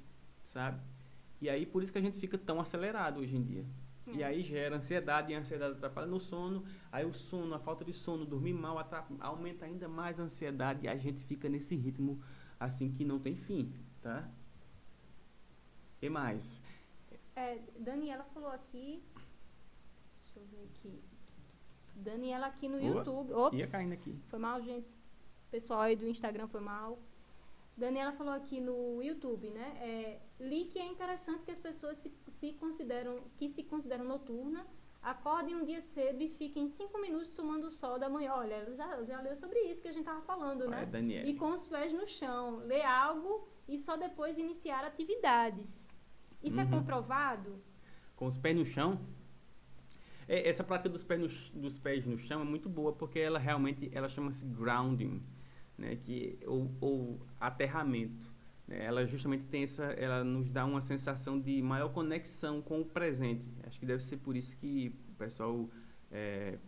[0.48, 0.82] sabe?
[1.42, 3.66] E aí por isso que a gente fica tão acelerado hoje em dia.
[4.08, 4.12] É.
[4.16, 6.64] E aí gera ansiedade, e a ansiedade atrapalha no sono.
[6.92, 8.78] Aí o sono, a falta de sono, dormir mal,
[9.20, 12.20] aumenta ainda mais a ansiedade e a gente fica nesse ritmo
[12.60, 14.28] assim que não tem fim, tá?
[16.02, 16.62] E mais?
[17.40, 19.02] É, Daniela falou aqui.
[20.24, 21.02] Deixa eu ver aqui.
[21.96, 22.82] Daniela aqui no.
[22.82, 23.34] YouTube.
[23.34, 24.14] Ops, Ia caindo aqui.
[24.30, 24.90] Foi mal, gente.
[25.50, 27.00] Pessoal aí do Instagram foi mal.
[27.78, 29.68] Daniela falou aqui no YouTube, né?
[29.82, 34.68] É, li que é interessante que as pessoas se, se consideram, que se consideram noturna,
[35.02, 38.34] acordem um dia cedo e fiquem cinco minutos tomando o sol da manhã.
[38.34, 40.86] Olha, já, já leu sobre isso que a gente tava falando, né?
[40.86, 41.26] Daniela.
[41.26, 42.58] E com os pés no chão.
[42.66, 45.79] Ler algo e só depois iniciar atividades.
[46.44, 46.70] Isso é uhum.
[46.70, 47.62] é comprovado?
[48.16, 49.00] Com os pés no chão?
[50.28, 53.40] É, essa prática dos pés, no, dos pés no chão é muito boa porque ela
[53.40, 55.22] realmente ela chama-se grounding,
[55.78, 55.96] né?
[55.96, 58.32] Que ou, ou aterramento.
[58.68, 58.86] Né?
[58.86, 63.44] Ela justamente tem essa, ela nos dá uma sensação de maior conexão com o presente.
[63.64, 65.68] Acho que deve ser por isso que o pessoal
[66.12, 66.60] é,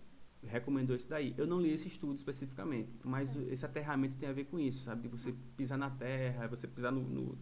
[0.44, 1.36] recomendou isso daí.
[1.38, 3.54] Eu não li esse estudo especificamente, mas é.
[3.54, 5.04] esse aterramento tem a ver com isso, sabe?
[5.04, 7.38] De você pisar na terra, você pisar no, no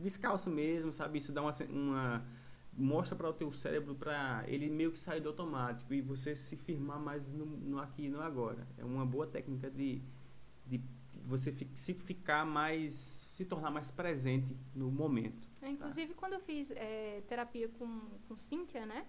[0.00, 1.18] descalço mesmo, sabe?
[1.18, 2.26] Isso dá uma, uma
[2.76, 6.56] mostra para o teu cérebro para ele meio que sair do automático e você se
[6.56, 8.66] firmar mais no, no aqui e no agora.
[8.76, 10.02] É uma boa técnica de,
[10.66, 10.80] de
[11.26, 15.48] você fi, se ficar mais, se tornar mais presente no momento.
[15.62, 16.20] É, inclusive tá?
[16.20, 19.06] quando eu fiz é, terapia com, com Cíntia, né?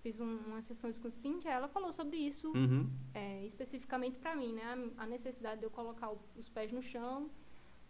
[0.00, 2.88] Fiz um, umas sessões com Cíntia, ela falou sobre isso uhum.
[3.12, 4.62] é, especificamente para mim, né?
[4.96, 7.28] A, a, necessidade de eu colocar o, os pés no chão,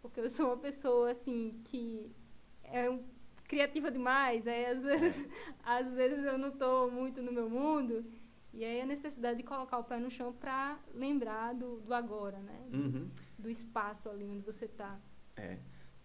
[0.01, 2.11] porque eu sou uma pessoa assim que
[2.71, 3.03] é um,
[3.47, 5.27] criativa demais, aí às vezes,
[5.63, 8.05] às vezes eu não estou muito no meu mundo,
[8.53, 12.37] e aí a necessidade de colocar o pé no chão para lembrar do, do agora,
[12.39, 12.65] né?
[12.73, 13.09] Uhum.
[13.37, 14.99] Do espaço ali onde você está.
[15.35, 15.57] É.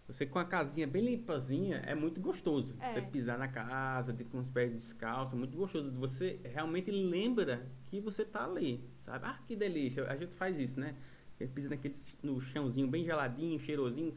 [0.07, 2.77] Você com a casinha bem limpazinha é muito gostoso.
[2.79, 2.92] É.
[2.92, 5.90] Você pisar na casa, de- com os pés descalços, é muito gostoso.
[5.92, 9.24] Você realmente lembra que você tá ali, sabe?
[9.27, 10.07] Ah, que delícia.
[10.07, 10.94] A gente faz isso, né?
[11.33, 14.14] Você pisa naquele, no chãozinho bem geladinho, cheirosinho.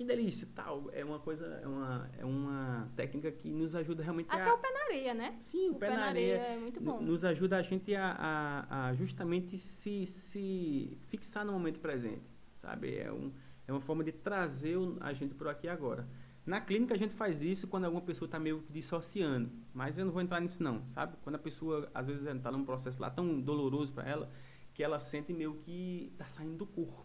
[0.00, 0.88] Que delícia, tal.
[0.94, 4.54] É uma coisa, é uma, é uma técnica que nos ajuda realmente Até a...
[4.54, 5.36] o pé na areia, né?
[5.40, 6.36] Sim, o, pé, na areia.
[6.38, 7.02] é muito bom.
[7.02, 12.22] Nos ajuda a gente a, a- a justamente se, se fixar no momento presente,
[12.54, 12.96] sabe?
[12.96, 13.30] É, um,
[13.68, 16.08] é uma forma de trazer o- a gente por aqui agora.
[16.46, 20.06] Na clínica a gente faz isso quando alguma pessoa está meio que dissociando, mas eu
[20.06, 21.14] não vou entrar nisso não, sabe?
[21.22, 24.30] Quando a pessoa às vezes está num processo lá tão doloroso para ela
[24.72, 27.04] que ela sente meio que está saindo do corpo.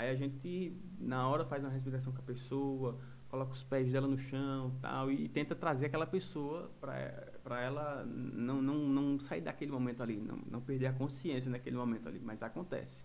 [0.00, 4.08] Aí a gente na hora faz uma respiração com a pessoa, coloca os pés dela
[4.08, 9.70] no chão, tal e tenta trazer aquela pessoa para ela não, não, não sair daquele
[9.70, 13.04] momento ali, não, não perder a consciência naquele momento ali, mas acontece.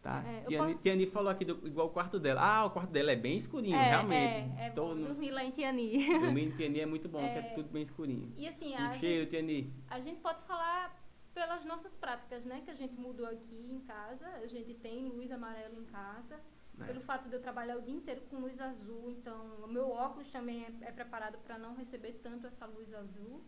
[0.00, 0.22] Tá?
[0.24, 2.40] É, Tiani, posso- Tiani falou aqui do, igual o quarto dela.
[2.40, 4.50] Ah, o quarto dela é bem escurinho, é, realmente.
[4.60, 6.06] É, é Tô no- dormir lá em Tiani.
[6.20, 7.42] Dormir em Tiani é muito bom, que é É.
[7.54, 8.32] tudo bem escurinho.
[8.36, 9.72] E assim, Um a gente, Tiani.
[9.88, 11.01] a gente pode falar
[11.34, 12.62] pelas nossas práticas, né?
[12.64, 14.26] Que a gente mudou aqui em casa.
[14.42, 16.40] A gente tem luz amarela em casa.
[16.80, 16.84] É.
[16.84, 20.30] Pelo fato de eu trabalhar o dia inteiro com luz azul, então o meu óculos
[20.30, 23.42] também é, é preparado para não receber tanto essa luz azul.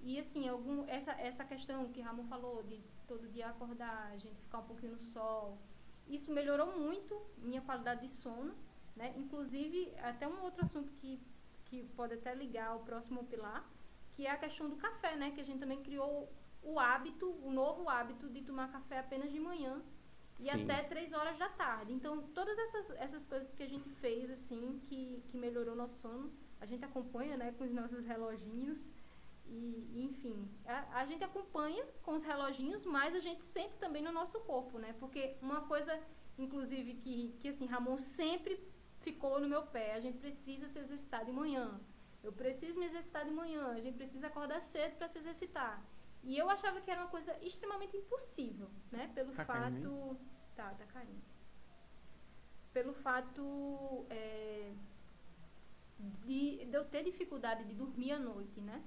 [0.00, 4.40] E assim, algum, essa, essa questão que Ramon falou de todo dia acordar, a gente
[4.42, 5.58] ficar um pouquinho no sol,
[6.06, 8.54] isso melhorou muito minha qualidade de sono,
[8.94, 9.14] né?
[9.16, 11.20] Inclusive, até um outro assunto que,
[11.64, 13.68] que pode até ligar ao próximo pilar,
[14.14, 15.30] que é a questão do café, né?
[15.32, 16.28] Que a gente também criou
[16.66, 19.80] o hábito, o novo hábito de tomar café apenas de manhã
[20.38, 20.50] e Sim.
[20.50, 21.92] até três horas da tarde.
[21.92, 26.30] Então, todas essas, essas coisas que a gente fez, assim, que, que melhorou nosso sono,
[26.60, 28.80] a gente acompanha, né, com os nossos reloginhos.
[29.46, 34.02] E, e, enfim, a, a gente acompanha com os reloginhos, mas a gente sente também
[34.02, 34.92] no nosso corpo, né?
[34.98, 35.96] Porque uma coisa,
[36.36, 38.60] inclusive, que, que assim, Ramon sempre
[38.98, 41.80] ficou no meu pé, a gente precisa se exercitar de manhã.
[42.24, 45.80] Eu preciso me exercitar de manhã, a gente precisa acordar cedo para se exercitar.
[46.26, 49.10] E eu achava que era uma coisa extremamente impossível, né?
[49.14, 50.20] Pelo Tá caindo, fato.
[50.56, 51.22] Tá, tá caindo.
[52.72, 54.72] Pelo fato é,
[56.24, 58.82] de, de eu ter dificuldade de dormir à noite, né?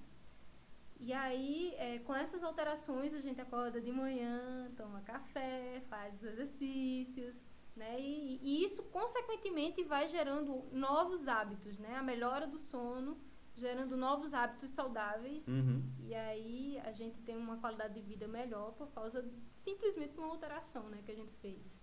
[0.99, 6.23] E aí, é, com essas alterações, a gente acorda de manhã, toma café, faz os
[6.23, 7.97] exercícios, né?
[8.02, 11.95] E, e isso, consequentemente, vai gerando novos hábitos, né?
[11.95, 13.17] A melhora do sono,
[13.60, 15.48] gerando novos hábitos saudáveis.
[15.48, 15.84] Uhum.
[16.00, 19.24] E aí a gente tem uma qualidade de vida melhor por causa
[19.58, 21.80] simplesmente de uma alteração né, que a gente fez.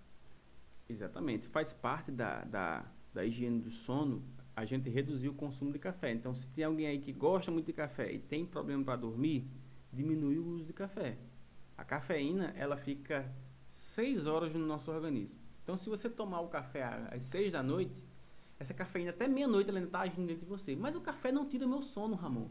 [0.88, 1.46] Exatamente.
[1.48, 6.10] Faz parte da, da, da higiene do sono a gente reduzir o consumo de café.
[6.12, 9.46] Então, se tem alguém aí que gosta muito de café e tem problema para dormir,
[9.92, 11.18] diminui o uso de café.
[11.76, 13.30] A cafeína, ela fica
[13.68, 15.38] 6 horas no nosso organismo.
[15.62, 18.02] Então, se você tomar o café às 6 da noite,
[18.58, 20.74] essa cafeína até meia-noite ela ainda está agindo dentro de você.
[20.74, 22.48] Mas o café não tira meu sono, Ramon.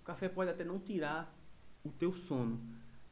[0.00, 1.34] O café pode até não tirar
[1.84, 2.60] o teu sono,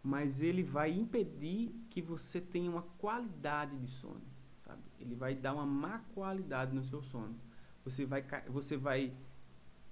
[0.03, 4.23] mas ele vai impedir que você tenha uma qualidade de sono,
[4.65, 4.83] sabe?
[4.99, 7.35] Ele vai dar uma má qualidade no seu sono.
[7.85, 9.13] Você vai, você vai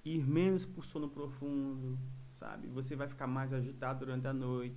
[0.05, 1.99] ir menos por sono profundo,
[2.39, 2.69] sabe?
[2.69, 4.77] Você vai ficar mais agitado durante a noite.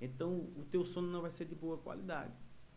[0.00, 2.32] Então, o teu sono não vai ser de boa qualidade,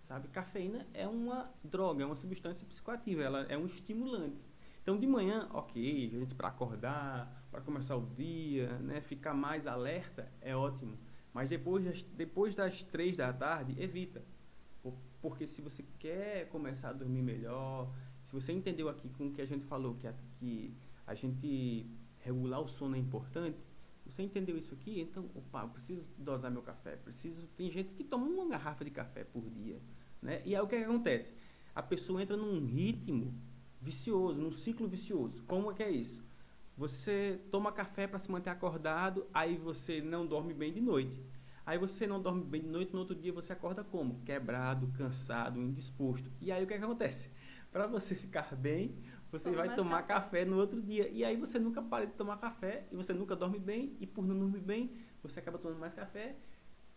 [0.08, 0.28] sabe?
[0.30, 4.42] Cafeína é uma droga, é uma substância psicoativa, ela é um estimulante.
[4.82, 10.32] Então, de manhã, ok, gente para acordar, para começar o dia, né, ficar mais alerta,
[10.40, 10.98] é ótimo.
[11.34, 14.24] Mas depois das, depois das três da tarde, evita.
[14.82, 17.94] Por- Porque se você quer começar a dormir melhor,
[18.24, 20.74] se você entendeu aqui com o que a gente falou, que a, que
[21.06, 21.86] a gente
[22.20, 23.58] regular o sono é importante,
[24.06, 25.02] você entendeu isso aqui?
[25.02, 27.46] Então, opa, eu preciso dosar meu café, preciso...
[27.58, 29.82] Tem gente que toma uma garrafa de café por dia,
[30.22, 30.42] né?
[30.46, 31.34] E aí o que, que acontece?
[31.76, 33.34] A pessoa entra num ritmo
[33.82, 35.44] vicioso, num ciclo vicioso.
[35.46, 36.26] Como é que é isso?
[36.78, 41.24] Você toma café para se manter acordado, aí você não dorme bem de noite.
[41.66, 44.22] Aí você não dorme bem de noite, no outro dia você acorda como?
[44.24, 46.32] Quebrado, cansado, indisposto.
[46.40, 47.30] E aí o que, que acontece?
[47.72, 48.96] Para você ficar bem,
[49.32, 50.40] você Toma vai tomar café.
[50.40, 50.46] café.
[50.46, 51.10] no outro dia.
[51.10, 53.98] E aí você nunca para de tomar café e você nunca dorme bem.
[54.00, 56.38] E por não dormir bem, você acaba tomando mais café.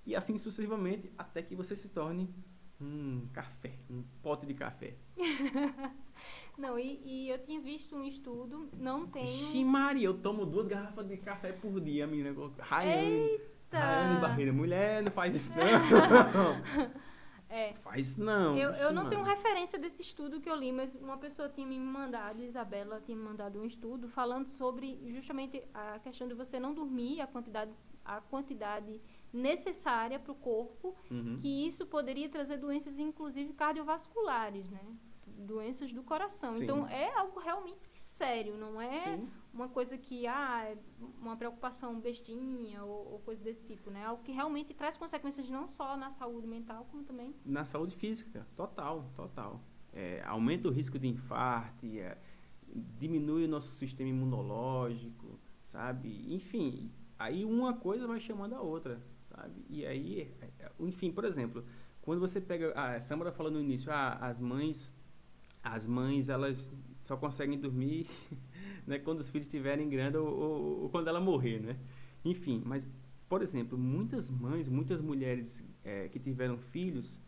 [0.07, 2.33] E assim sucessivamente, até que você se torne
[2.81, 4.95] um café, um pote de café.
[6.57, 9.31] Não, e, e eu tinha visto um estudo, não tenho.
[9.31, 12.35] Ixi, Maria, eu tomo duas garrafas de café por dia, menina.
[12.59, 13.41] Raiane,
[13.73, 15.61] Raiane Barreira, mulher, não faz isso não.
[17.53, 17.73] É.
[17.83, 18.57] faz isso não.
[18.57, 21.67] Eu, eu Ixi, não tenho referência desse estudo que eu li, mas uma pessoa tinha
[21.67, 26.61] me mandado, Isabela tinha me mandado um estudo falando sobre justamente a questão de você
[26.61, 27.73] não dormir a quantidade,
[28.05, 29.01] a quantidade
[29.33, 31.37] necessária para o corpo, Uhum.
[31.41, 34.81] que isso poderia trazer doenças, inclusive cardiovasculares, né?
[35.27, 36.51] doenças do coração.
[36.51, 36.65] Sim.
[36.65, 39.29] Então é algo realmente sério, não é Sim.
[39.55, 40.77] uma coisa que ah, é
[41.19, 44.05] uma preocupação bestinha ou, ou coisa desse tipo, né?
[44.05, 48.47] Algo que realmente traz consequências não só na saúde mental, como também na saúde física,
[48.55, 49.61] total, total.
[49.93, 52.19] É, aumenta o risco de infarto, é,
[52.99, 56.33] diminui o nosso sistema imunológico, sabe?
[56.33, 59.01] Enfim, aí uma coisa vai chamando a outra,
[59.41, 59.65] sabe?
[59.69, 61.65] E aí, é, é, enfim, por exemplo,
[62.03, 64.95] quando você pega, a Samara falou no início, ah, as mães,
[65.63, 68.07] as mães elas só conseguem dormir,
[68.87, 71.77] né, quando os filhos estiverem grandes ou, ou, ou quando ela morrer, né?
[72.25, 72.87] Enfim, mas
[73.29, 77.21] por exemplo, muitas mães, muitas mulheres é, que tiveram filhos,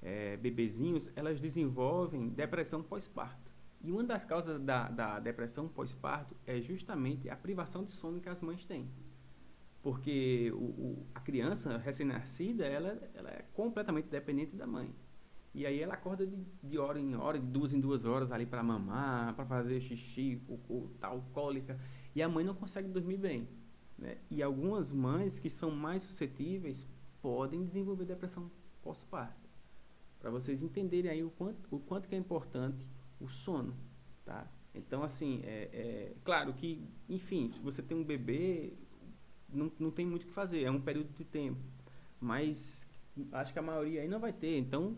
[0.00, 3.50] é, bebezinhos, elas desenvolvem depressão pós-parto.
[3.82, 8.28] E uma das causas da, da depressão pós-parto é justamente a privação de sono que
[8.28, 8.88] as mães têm.
[9.82, 14.94] Porque o, o, a criança recém-nascida, ela, ela é completamente dependente da mãe.
[15.52, 18.46] E aí ela acorda de, de hora em hora, de duas em duas horas ali
[18.46, 21.78] para mamar, para fazer xixi, cocô, tal, cólica.
[22.14, 23.48] E a mãe não consegue dormir bem.
[23.98, 24.18] Né?
[24.30, 26.86] E algumas mães que são mais suscetíveis
[27.20, 28.50] podem desenvolver depressão
[28.82, 29.48] pós-parto.
[30.20, 32.86] Para vocês entenderem aí o quanto, o quanto que é importante
[33.18, 33.74] o sono,
[34.24, 34.46] tá?
[34.74, 38.74] Então, assim, é, é claro que, enfim, se você tem um bebê,
[39.52, 41.60] não, não tem muito o que fazer, é um período de tempo.
[42.20, 42.88] Mas
[43.32, 44.96] acho que a maioria aí não vai ter, então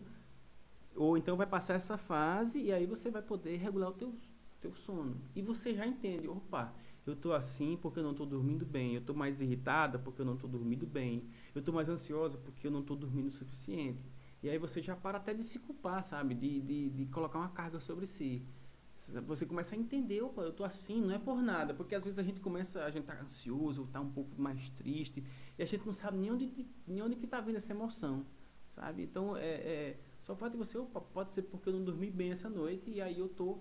[0.95, 4.13] ou então vai passar essa fase e aí você vai poder regular o teu,
[4.61, 5.19] teu sono.
[5.35, 6.73] E você já entende, opa,
[7.05, 10.25] eu estou assim porque eu não estou dormindo bem, eu estou mais irritada porque eu
[10.25, 14.05] não estou dormindo bem, eu estou mais ansiosa porque eu não estou dormindo o suficiente.
[14.41, 16.35] E aí você já para até de se culpar, sabe?
[16.35, 18.43] De, de, de colocar uma carga sobre si.
[19.27, 22.17] Você começa a entender, opa, eu estou assim, não é por nada, porque às vezes
[22.17, 25.23] a gente começa, a gente tá ansioso, tá um pouco mais triste,
[25.57, 28.25] e a gente não sabe nem onde, nem onde que tá vindo essa emoção,
[28.69, 29.03] sabe?
[29.03, 32.49] Então, é, é só de você, opa, pode ser porque eu não dormi bem essa
[32.49, 33.59] noite, e aí eu tô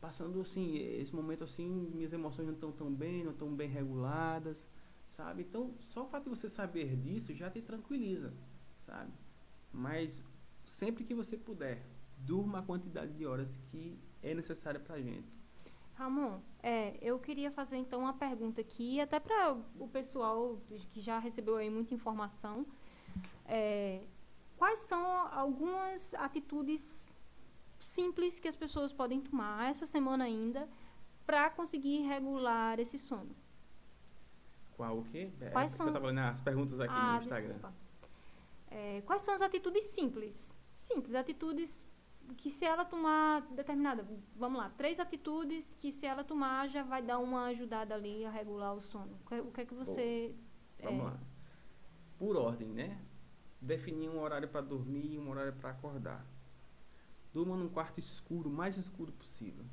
[0.00, 4.56] passando assim, esse momento assim, minhas emoções não estão tão bem, não estão bem reguladas,
[5.06, 5.42] sabe?
[5.42, 8.34] Então, só o fato de você saber disso já te tranquiliza,
[8.84, 9.12] sabe?
[9.72, 10.24] Mas
[10.64, 11.86] sempre que você puder,
[12.18, 15.28] durma a quantidade de horas que é necessária pra gente.
[15.94, 20.58] Ramon, é, eu queria fazer então uma pergunta aqui, até para o pessoal
[20.90, 22.66] que já recebeu aí muita informação.
[23.46, 24.02] É,
[24.56, 27.12] quais são algumas atitudes
[27.82, 30.68] simples que as pessoas podem tomar essa semana ainda
[31.26, 33.34] para conseguir regular esse sono.
[34.76, 35.30] Qual o quê?
[35.40, 35.86] É, quais são...
[35.86, 37.56] Eu estava olhando as perguntas aqui ah, no Instagram.
[38.70, 40.54] É, quais são as atitudes simples?
[40.74, 41.84] Simples, atitudes
[42.36, 44.06] que se ela tomar determinada,
[44.36, 48.30] vamos lá, três atitudes que se ela tomar já vai dar uma ajudada ali a
[48.30, 49.18] regular o sono.
[49.30, 50.34] O que é que você...
[50.80, 51.04] Bom, vamos é...
[51.04, 51.20] lá.
[52.18, 53.00] Por ordem, né?
[53.60, 56.26] Definir um horário para dormir e um horário para acordar.
[57.32, 59.64] Durma num quarto escuro, o mais escuro possível.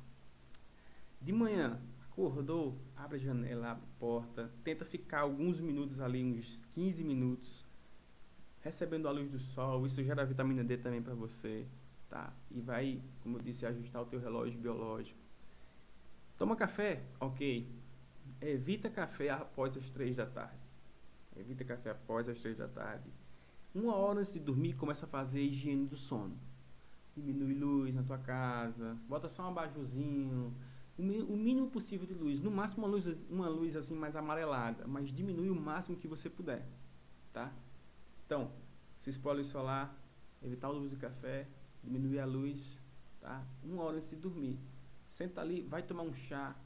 [1.20, 6.64] De manhã, acordou, abre a janela, abre a porta, tenta ficar alguns minutos ali, uns
[6.72, 7.66] 15 minutos,
[8.60, 9.86] recebendo a luz do sol.
[9.86, 11.66] Isso gera vitamina D também para você,
[12.10, 12.32] tá?
[12.50, 15.18] E vai, como eu disse, ajustar o teu relógio biológico.
[16.36, 17.02] Toma café?
[17.18, 17.66] Ok.
[18.40, 20.68] Evita café após as três da tarde.
[21.36, 23.08] Evita café após as três da tarde.
[23.74, 26.36] Uma hora antes de dormir, começa a fazer higiene do sono
[27.20, 30.54] diminui luz na tua casa, bota só um abajurzinho,
[30.98, 35.10] o, mínimo possível de luz, no máximo uma luz, uma luz assim mais amarelada, mas
[35.10, 36.66] diminui o máximo que você puder,
[37.32, 37.52] tá?
[38.26, 38.52] Então,
[38.98, 39.96] se expor solar,
[40.42, 41.48] evitar o uso de café,
[41.82, 42.78] diminuir a luz,
[43.20, 43.44] tá?
[43.62, 44.58] Uma hora antes de dormir.
[45.06, 46.56] Senta ali, vai tomar um chá,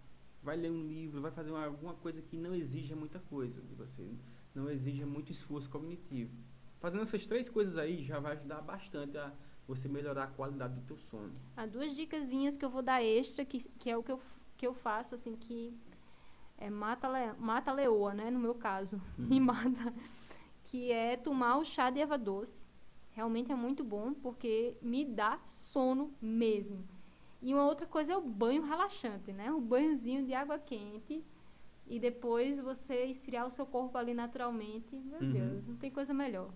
[0.42, 3.74] vai ler um livro, vai fazer uma, alguma coisa que não exija muita coisa de
[3.74, 4.14] você,
[4.54, 6.32] não exija muito esforço cognitivo.
[6.78, 9.32] Fazendo essas três coisas aí já vai ajudar bastante a
[9.66, 11.32] você melhorar a qualidade do teu sono.
[11.56, 14.20] Há duas dicasinhas que eu vou dar extra, que, que é o que eu,
[14.56, 15.74] que eu faço, assim, que
[16.58, 19.00] é mata, le, mata a leoa, né, no meu caso,
[19.30, 19.94] e mata,
[20.66, 22.63] que é tomar o chá de erva doce.
[23.14, 26.84] Realmente é muito bom, porque me dá sono mesmo.
[27.40, 29.52] E uma outra coisa é o banho relaxante, né?
[29.52, 31.24] O banhozinho de água quente
[31.86, 34.96] e depois você esfriar o seu corpo ali naturalmente.
[34.96, 35.32] Meu uhum.
[35.32, 36.52] Deus, não tem coisa melhor.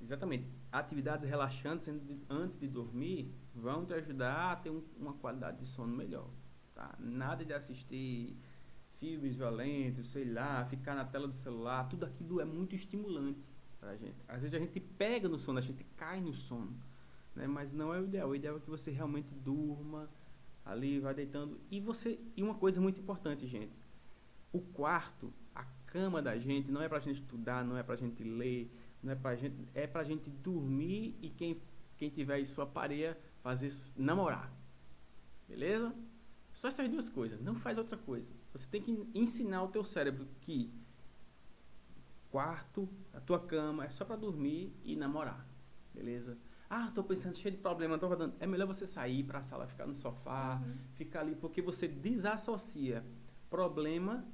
[0.00, 0.46] Exatamente.
[0.70, 1.90] Atividades relaxantes
[2.28, 6.28] antes de dormir vão te ajudar a ter um, uma qualidade de sono melhor.
[6.74, 6.94] Tá?
[6.98, 8.36] Nada de assistir
[9.00, 13.51] filmes violentos, sei lá, ficar na tela do celular, tudo aquilo é muito estimulante
[13.82, 14.14] pra gente.
[14.28, 16.72] Às vezes a gente pega no sono, a gente cai no sono,
[17.34, 17.48] né?
[17.48, 18.28] Mas não é o ideal.
[18.30, 20.08] O ideal é que você realmente durma
[20.64, 21.60] ali, vai deitando.
[21.68, 23.72] E você, e uma coisa muito importante, gente.
[24.52, 28.22] O quarto, a cama da gente não é pra gente estudar, não é pra gente
[28.22, 28.70] ler,
[29.02, 31.60] não é pra gente, é pra gente dormir e quem,
[31.98, 34.52] quem tiver em sua pareia fazer namorar.
[35.48, 35.92] Beleza?
[36.52, 37.40] Só essas duas coisas.
[37.40, 38.28] Não faz outra coisa.
[38.52, 40.72] Você tem que ensinar o teu cérebro que
[42.32, 45.46] quarto, a tua cama é só para dormir e namorar.
[45.92, 46.38] Beleza?
[46.68, 48.34] Ah, tô pensando cheio de problema, tô rodando.
[48.40, 50.74] É melhor você sair para a sala, ficar no sofá, uhum.
[50.94, 53.04] ficar ali, porque você desassocia
[53.50, 54.24] problema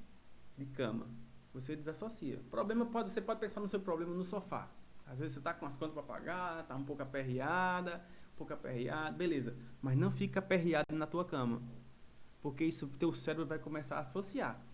[0.56, 1.08] de cama.
[1.52, 2.40] Você desassocia.
[2.48, 4.70] Problema pode, você pode pensar no seu problema no sofá.
[5.04, 8.52] Às vezes você tá com as contas para pagar, tá um pouco aperreada, um pouco
[8.52, 9.56] aperreada, beleza.
[9.82, 11.60] Mas não fica aperreado na tua cama.
[12.40, 14.67] Porque isso teu cérebro vai começar a associar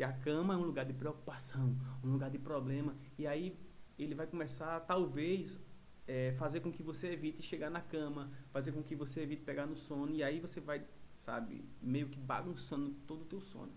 [0.00, 3.54] que a cama é um lugar de preocupação, um lugar de problema, e aí
[3.98, 5.60] ele vai começar, talvez,
[6.08, 9.66] é, fazer com que você evite chegar na cama, fazer com que você evite pegar
[9.66, 10.82] no sono, e aí você vai,
[11.22, 13.74] sabe, meio que bagunçando todo o teu sono,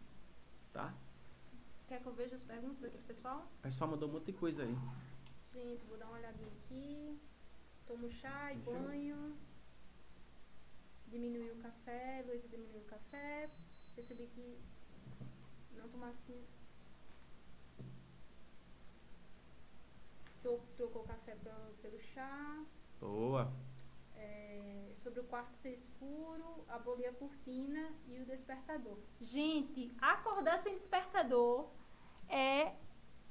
[0.72, 0.96] tá?
[1.90, 3.46] Quer que eu veja as perguntas aqui do pessoal?
[3.60, 4.78] O pessoal mandou um monte de coisa aí.
[5.52, 7.20] Gente, vou dar uma olhadinha aqui.
[7.86, 9.36] Tomo chá e banho.
[11.08, 13.44] Diminuiu o café, Luísa diminuiu o café.
[13.94, 14.58] Percebi que
[15.78, 16.44] não tomasse.
[20.76, 22.64] Trocou o café pra, pelo chá.
[23.00, 23.52] Boa.
[24.16, 28.98] É, sobre o quarto ser escuro, abolir a cortina e o despertador.
[29.22, 31.70] Gente, acordar sem despertador
[32.28, 32.76] é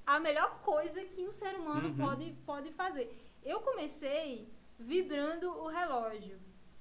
[0.06, 1.96] a melhor coisa que um ser humano uhum.
[1.96, 3.14] pode, pode fazer.
[3.42, 6.40] Eu comecei vibrando o relógio.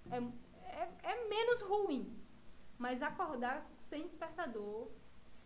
[0.10, 2.18] É, é, é menos ruim.
[2.78, 4.90] Mas acordar sem despertador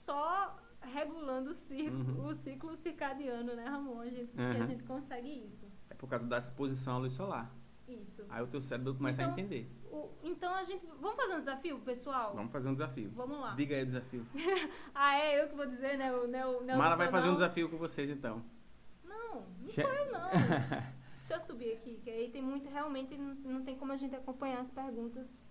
[0.05, 2.27] só regulando o ciclo, uhum.
[2.27, 4.01] o ciclo circadiano, né, Ramon?
[4.01, 4.51] A gente, uhum.
[4.51, 5.65] Que a gente consegue isso.
[5.89, 7.51] É por causa da exposição à luz solar.
[7.87, 8.25] Isso.
[8.29, 9.69] Aí o teu cérebro começa então, a entender.
[9.91, 10.85] O, então a gente.
[10.99, 12.33] Vamos fazer um desafio, pessoal?
[12.33, 13.11] Vamos fazer um desafio.
[13.15, 13.53] Vamos lá.
[13.53, 14.25] Diga aí o desafio.
[14.93, 16.11] ah, é eu que vou dizer, né?
[16.15, 18.43] O, né, o, né Mara vai fazer um desafio com vocês então.
[19.03, 20.29] Não, não sou eu não.
[21.19, 22.69] Deixa eu subir aqui, que aí tem muito.
[22.69, 25.44] Realmente não tem como a gente acompanhar as perguntas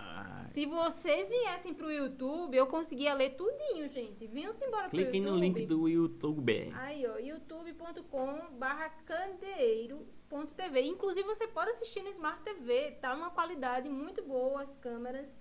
[0.00, 0.50] Ai.
[0.50, 4.26] Se vocês viessem pro YouTube, eu conseguia ler tudinho, gente.
[4.26, 5.34] Vinham-se embora pro Cliquem YouTube.
[5.36, 6.72] no link do YouTube.
[6.74, 10.82] Aí, ó, youtube.com barra candeeiro.tv.
[10.82, 12.92] Inclusive, você pode assistir no Smart TV.
[13.00, 15.40] Tá uma qualidade muito boa as câmeras.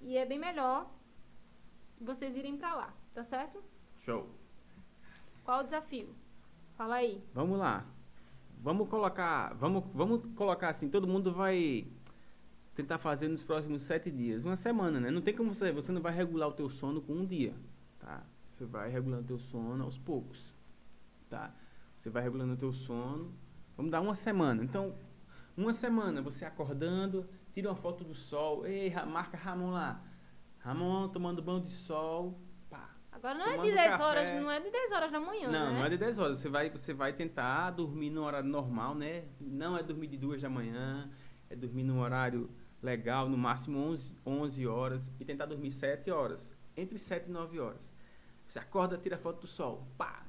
[0.00, 0.90] E é bem melhor
[2.00, 3.62] vocês irem pra lá, tá certo?
[4.00, 4.26] Show.
[5.44, 6.14] Qual o desafio?
[6.76, 7.22] Fala aí.
[7.34, 7.86] Vamos lá.
[8.62, 11.86] Vamos colocar, vamos, vamos colocar assim, todo mundo vai
[12.74, 15.10] tentar fazer nos próximos sete dias, uma semana, né?
[15.10, 17.54] Não tem como você, você não vai regular o teu sono com um dia,
[17.98, 18.22] tá?
[18.54, 20.54] Você vai regulando o teu sono aos poucos,
[21.28, 21.54] tá?
[21.96, 23.32] Você vai regulando o teu sono,
[23.76, 24.62] vamos dar uma semana.
[24.64, 24.94] Então,
[25.56, 30.02] uma semana, você acordando, tira uma foto do sol, ei, marca Ramon lá.
[30.60, 32.38] Ramon tomando banho de sol,
[32.70, 32.90] pá.
[33.12, 34.04] Agora não é de 10 café.
[34.04, 35.78] horas, não é de 10 horas da manhã, Não, né?
[35.78, 36.38] não é de 10 horas.
[36.38, 39.24] Você vai, você vai tentar dormir no horário normal, né?
[39.40, 41.10] Não é dormir de 2 da manhã,
[41.48, 42.48] é dormir no horário
[42.82, 47.60] legal, no máximo 11, 11 horas e tentar dormir 7 horas, entre 7 e 9
[47.60, 47.90] horas.
[48.46, 50.24] Você acorda, tira foto do sol, pá,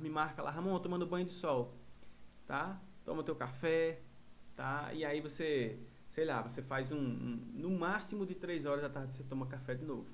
[0.00, 1.74] me marca lá, Ramon, tomando banho de sol,
[2.46, 2.80] tá?
[3.04, 4.00] Toma teu café,
[4.54, 4.92] tá?
[4.94, 5.78] E aí você,
[6.10, 9.46] sei lá, você faz um, um no máximo de 3 horas da tarde você toma
[9.46, 10.08] café de novo,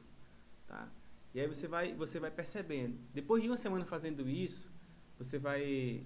[0.66, 0.88] tá?
[1.34, 2.98] E aí você vai, você vai percebendo.
[3.14, 4.70] Depois de uma semana fazendo isso,
[5.16, 6.04] você vai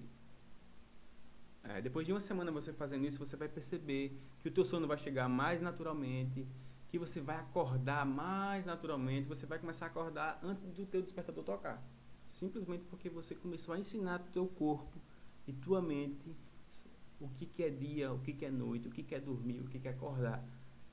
[1.63, 4.87] é, depois de uma semana você fazendo isso, você vai perceber que o teu sono
[4.87, 6.47] vai chegar mais naturalmente,
[6.89, 11.43] que você vai acordar mais naturalmente, você vai começar a acordar antes do teu despertador
[11.43, 11.83] tocar.
[12.25, 14.97] Simplesmente porque você começou a ensinar teu corpo
[15.45, 16.35] e tua mente
[17.19, 19.59] o que, que é dia, o que, que é noite, o que, que é dormir,
[19.61, 20.43] o que, que é acordar,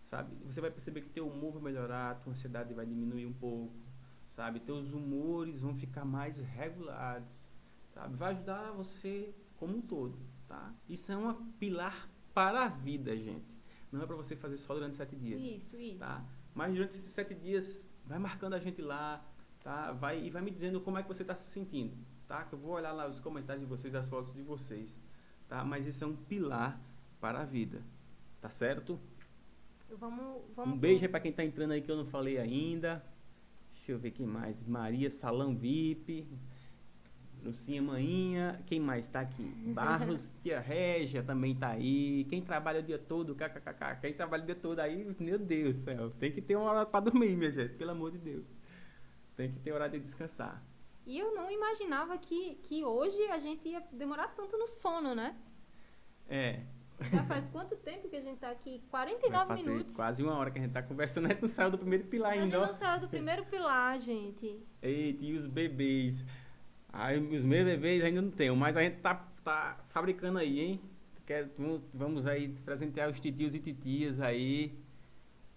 [0.09, 0.35] sabe?
[0.47, 3.75] Você vai perceber que teu humor vai melhorar, tua ansiedade vai diminuir um pouco,
[4.35, 4.59] sabe?
[4.61, 7.29] Teus humores vão ficar mais regulados,
[7.93, 8.17] sabe?
[8.17, 10.73] Vai ajudar você como um todo tá?
[10.89, 13.55] Isso é uma pilar para a vida, gente.
[13.91, 15.41] Não é para você fazer só durante sete dias.
[15.41, 15.99] Isso, isso.
[15.99, 16.25] Tá?
[16.55, 19.25] Mas durante esses sete dias, vai marcando a gente lá,
[19.63, 19.93] tá?
[19.93, 22.45] Vai, e vai me dizendo como é que você está se sentindo, tá?
[22.45, 24.97] Que eu vou olhar lá os comentários de vocês, as fotos de vocês,
[25.49, 25.65] tá?
[25.65, 26.81] Mas isso é um pilar
[27.21, 27.83] para a vida,
[28.41, 28.99] tá certo?
[29.99, 33.05] Vamos, vamos um beijo aí para quem está entrando aí que eu não falei ainda.
[33.75, 34.67] Deixa eu ver quem mais.
[34.67, 36.27] Maria Salão VIP.
[37.45, 39.45] Lucinha Maninha, quem mais está aqui?
[39.75, 42.25] Barros, tia Régia também está aí.
[42.31, 44.01] Quem trabalha o dia todo, kkkk.
[44.01, 46.11] Quem trabalha o dia todo aí, meu Deus do céu.
[46.19, 48.47] Tem que ter uma hora para dormir, minha gente, pelo amor de Deus.
[49.37, 50.63] Tem que ter hora de descansar.
[51.07, 55.37] E eu não imaginava que, que hoje a gente ia demorar tanto no sono, né?
[56.27, 56.63] É.
[57.13, 58.83] Já faz quanto tempo que a gente está aqui?
[58.89, 59.95] 49 minutos.
[59.95, 61.27] Quase uma hora que a gente está conversando.
[61.27, 62.45] A gente não saiu do primeiro pilar ainda.
[62.45, 64.59] A gente não saiu do primeiro pilar, gente.
[64.81, 66.25] Eita, e os bebês?
[66.97, 70.81] Aí os meus bebês ainda não tenho, mas a gente tá, tá fabricando aí, hein?
[71.27, 74.79] Quer, vamos, vamos aí presentear os titios e titias aí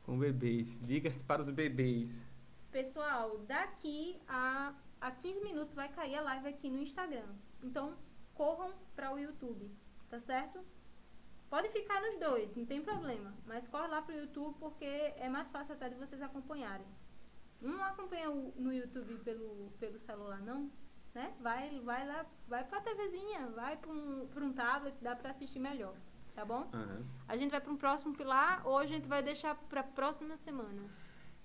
[0.03, 0.75] Com bebês.
[0.81, 2.25] Diga-se para os bebês.
[2.71, 7.27] Pessoal, daqui a, a 15 minutos vai cair a live aqui no Instagram.
[7.61, 7.95] Então,
[8.33, 9.69] corram para o YouTube,
[10.09, 10.59] tá certo?
[11.51, 13.31] Pode ficar nos dois, não tem problema.
[13.45, 16.87] Mas corre lá pro YouTube porque é mais fácil até de vocês acompanharem.
[17.61, 20.71] Não acompanha o, no YouTube pelo, pelo celular, não?
[21.17, 21.33] Né?
[21.41, 25.57] Vai, vai lá, vai pra TVzinha, vai pra um, pra um tablet, dá pra assistir
[25.57, 25.95] melhor.
[26.35, 26.69] Tá bom?
[26.71, 27.03] Aham.
[27.27, 30.79] A gente vai para um próximo pilar ou a gente vai deixar pra próxima semana?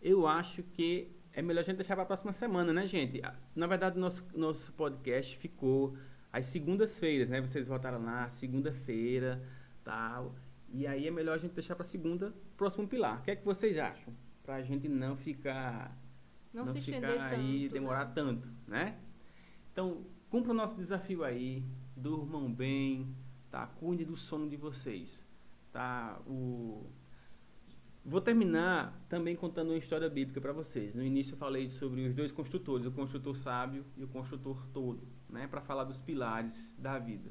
[0.02, 3.22] Eu acho que é melhor a gente deixar para a próxima semana, né, gente?
[3.56, 5.96] Na verdade, nosso, nosso podcast ficou
[6.30, 7.40] às segundas-feiras, né?
[7.40, 9.42] Vocês votaram lá, segunda-feira,
[9.82, 10.34] tal.
[10.68, 13.20] E aí é melhor a gente deixar para segunda, próximo pilar.
[13.20, 14.12] O que é que vocês acham?
[14.42, 15.96] Pra gente não ficar
[16.52, 17.72] Não, não se ficar estender aí, tanto.
[17.72, 18.12] demorar né?
[18.14, 18.98] tanto, né?
[19.72, 21.64] Então, cumpra o nosso desafio aí,
[21.96, 23.14] durmam bem,
[23.50, 23.66] tá?
[23.66, 25.24] Cuide do sono de vocês,
[25.72, 26.20] tá?
[26.26, 26.86] O...
[28.04, 30.94] Vou terminar também contando uma história bíblica para vocês.
[30.94, 35.06] No início eu falei sobre os dois construtores, o construtor sábio e o construtor todo,
[35.30, 35.46] né?
[35.46, 37.30] Para falar dos pilares da vida.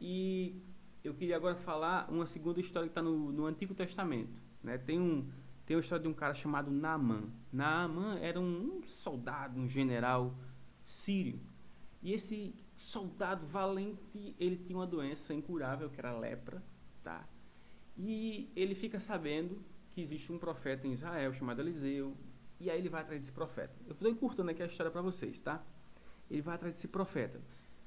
[0.00, 0.60] E
[1.02, 4.78] eu queria agora falar uma segunda história que está no, no Antigo Testamento, né?
[4.78, 5.28] Tem um
[5.64, 7.30] tem uma história de um cara chamado Naaman.
[7.52, 10.34] Naaman era um, um soldado, um general
[10.84, 11.40] sírio.
[12.02, 16.62] E esse soldado valente, ele tinha uma doença incurável, que era lepra,
[17.02, 17.26] tá?
[17.96, 22.16] E ele fica sabendo que existe um profeta em Israel chamado Eliseu,
[22.58, 23.74] e aí ele vai atrás desse profeta.
[23.86, 25.62] Eu estou encurtando aqui a história para vocês, tá?
[26.30, 27.40] Ele vai atrás desse profeta.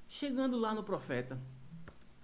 [0.07, 1.39] Chegando lá no profeta,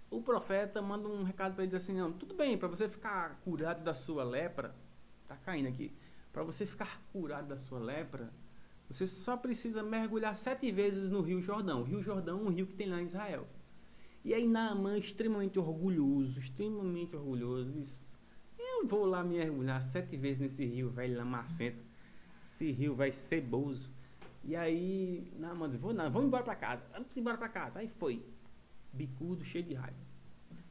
[0.10, 3.84] o profeta manda um recado para ele assim: "Não, tudo bem, para você ficar curado
[3.84, 4.76] da sua lepra,
[5.28, 5.92] tá caindo aqui.
[6.32, 8.32] Para você ficar curado da sua lepra,
[8.94, 11.82] você só precisa mergulhar sete vezes no Rio Jordão.
[11.82, 13.48] O Rio Jordão é um rio que tem lá em Israel.
[14.24, 18.06] E aí Naamã, extremamente orgulhoso, extremamente orgulhoso, diz,
[18.60, 21.84] eu vou lá mergulhar sete vezes nesse rio, velho lamacento.
[22.46, 23.90] Esse rio vai ceboso.
[24.44, 26.84] E aí Naamã diz, vou não, vamos embora para casa.
[26.94, 27.80] Vamos embora para casa.
[27.80, 28.24] Aí foi.
[28.94, 30.12] Bicudo, cheio de raiva.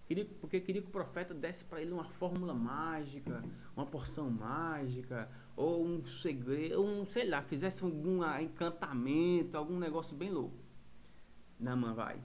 [0.07, 3.45] Queria, porque queria que o profeta desse para ele uma fórmula mágica,
[3.77, 5.31] uma porção mágica,
[5.61, 10.57] ou um segredo, um, sei lá, fizesse algum encantamento, algum negócio bem louco.
[11.59, 12.21] Naamã vai.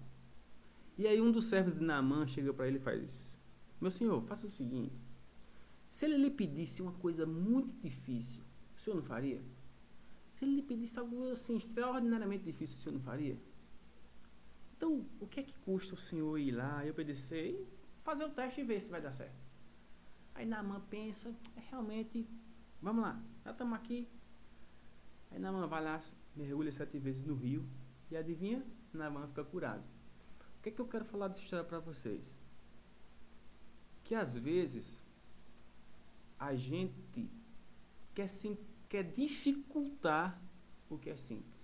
[0.97, 3.37] E aí um dos servos de Naamã chega para ele e faz:
[3.81, 4.95] Meu senhor, faça o seguinte.
[5.91, 8.41] Se ele lhe pedisse uma coisa muito difícil,
[8.77, 9.41] o senhor não faria?
[10.35, 13.37] Se ele lhe pedisse algo assim extraordinariamente difícil, o senhor não faria?
[14.77, 17.67] Então, o que é que custa o senhor ir lá e obedecer e
[18.03, 19.35] fazer o teste e ver se vai dar certo?
[20.33, 22.27] Aí Naamã pensa, é realmente,
[22.85, 24.07] vamos lá, já estamos aqui.
[25.31, 25.99] Aí Naamã vai lá,
[26.35, 27.67] mergulha sete vezes no rio
[28.11, 28.63] e adivinha?
[28.93, 29.83] Naamã fica curado.
[30.59, 32.31] O que é que eu quero falar dessa história para vocês?
[34.03, 35.01] Que às vezes
[36.37, 37.27] a gente
[38.13, 38.55] quer, sim,
[38.87, 40.39] quer dificultar
[40.87, 41.54] o que é simples.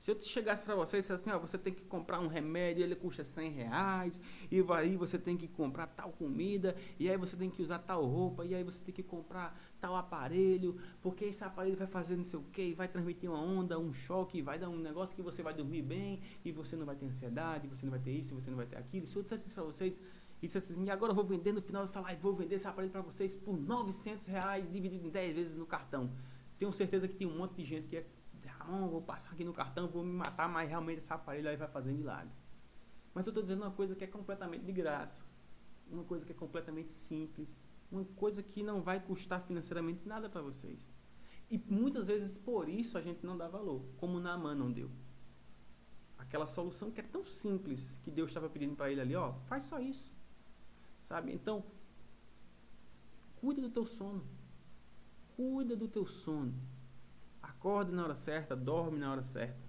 [0.00, 2.82] Se eu chegasse para vocês e dissesse assim, ó, você tem que comprar um remédio,
[2.82, 4.18] ele custa 100 reais,
[4.50, 8.06] e aí você tem que comprar tal comida, e aí você tem que usar tal
[8.06, 12.24] roupa, e aí você tem que comprar tal aparelho, porque esse aparelho vai fazer não
[12.24, 15.42] sei o que, vai transmitir uma onda, um choque, vai dar um negócio que você
[15.42, 18.48] vai dormir bem, e você não vai ter ansiedade, você não vai ter isso, você
[18.48, 19.06] não vai ter aquilo.
[19.06, 19.94] Se eu dissesse isso para vocês,
[20.40, 22.66] e dissesse assim, e agora eu vou vender no final dessa live, vou vender esse
[22.66, 26.10] aparelho para vocês por 900 reais, dividido em 10 vezes no cartão.
[26.58, 28.06] Tenho certeza que tem um monte de gente que é
[28.68, 31.68] não, vou passar aqui no cartão, vou me matar, mas realmente esse aparelho aí vai
[31.68, 32.32] fazer milagre.
[33.14, 35.22] Mas eu estou dizendo uma coisa que é completamente de graça,
[35.90, 37.48] uma coisa que é completamente simples,
[37.90, 40.78] uma coisa que não vai custar financeiramente nada para vocês.
[41.50, 44.90] E muitas vezes por isso a gente não dá valor, como Naaman não deu.
[46.16, 49.64] Aquela solução que é tão simples que Deus estava pedindo para ele ali, ó, faz
[49.64, 50.12] só isso.
[51.02, 51.32] Sabe?
[51.32, 51.64] Então,
[53.40, 54.24] cuida do teu sono.
[55.34, 56.54] Cuida do teu sono.
[57.60, 59.60] Acorda na hora certa, dorme na hora certa.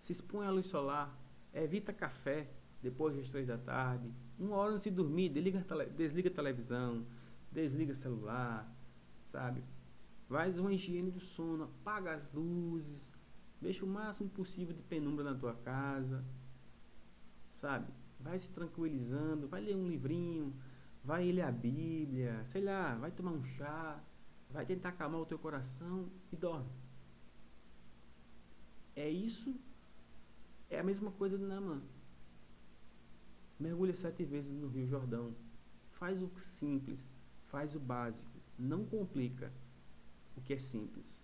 [0.00, 1.16] Se expõe à luz solar,
[1.54, 2.50] evita café
[2.82, 4.12] depois das três da tarde.
[4.36, 5.64] Uma hora antes de dormir, desliga
[5.94, 7.06] desliga a televisão,
[7.52, 8.68] desliga o celular,
[9.30, 9.62] sabe?
[10.28, 13.08] Faz uma higiene do sono, apaga as luzes,
[13.60, 16.24] deixa o máximo possível de penumbra na tua casa,
[17.52, 17.86] sabe?
[18.18, 20.52] Vai se tranquilizando, vai ler um livrinho,
[21.04, 24.02] vai ler a Bíblia, sei lá, vai tomar um chá,
[24.52, 26.70] vai tentar acalmar o teu coração e dorme.
[28.94, 29.54] É isso,
[30.68, 31.82] é a mesma coisa do Naaman.
[33.58, 35.34] Mergulha sete vezes no Rio Jordão.
[35.92, 37.10] Faz o simples,
[37.46, 39.52] faz o básico, não complica
[40.36, 41.22] o que é simples,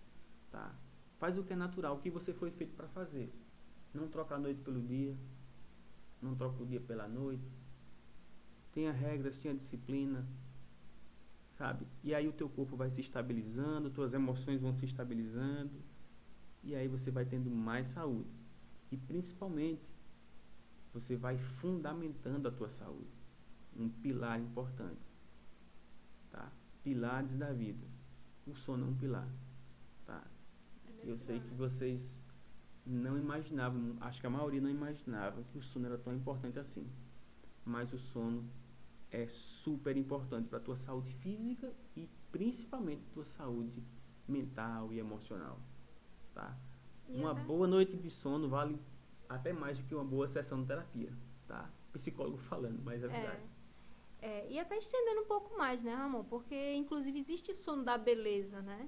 [0.49, 0.73] tá?
[1.17, 3.31] Faz o que é natural, o que você foi feito para fazer.
[3.93, 5.17] Não troca a noite pelo dia,
[6.21, 7.51] não troca o dia pela noite.
[8.71, 10.25] Tenha regras, tenha disciplina.
[11.59, 11.85] Sabe?
[12.01, 15.83] E aí o teu corpo vai se estabilizando, tuas emoções vão se estabilizando,
[16.63, 18.29] e aí você vai tendo mais saúde.
[18.89, 19.85] E principalmente,
[20.93, 23.11] você vai fundamentando a tua saúde.
[23.75, 25.05] Um pilar importante.
[26.31, 26.49] Tá?
[26.81, 27.85] Pilares da vida.
[28.47, 29.27] O sono é um pilar.
[30.05, 30.23] Tá?
[31.03, 32.17] Eu sei que vocês
[32.85, 36.87] não imaginavam, acho que a maioria não imaginava que o sono era tão importante assim.
[37.65, 38.49] Mas o sono
[39.11, 43.83] é super importante para a tua saúde física e principalmente tua saúde
[44.27, 45.59] mental e emocional,
[46.33, 46.55] tá?
[47.07, 48.79] E uma até- boa noite de sono vale
[49.27, 51.11] até mais do que uma boa sessão de terapia,
[51.47, 51.69] tá?
[51.91, 53.43] Psicólogo falando, mas é verdade.
[54.21, 56.23] É, e até estendendo um pouco mais, né, Ramon?
[56.25, 58.87] Porque, inclusive, existe sono da beleza, né?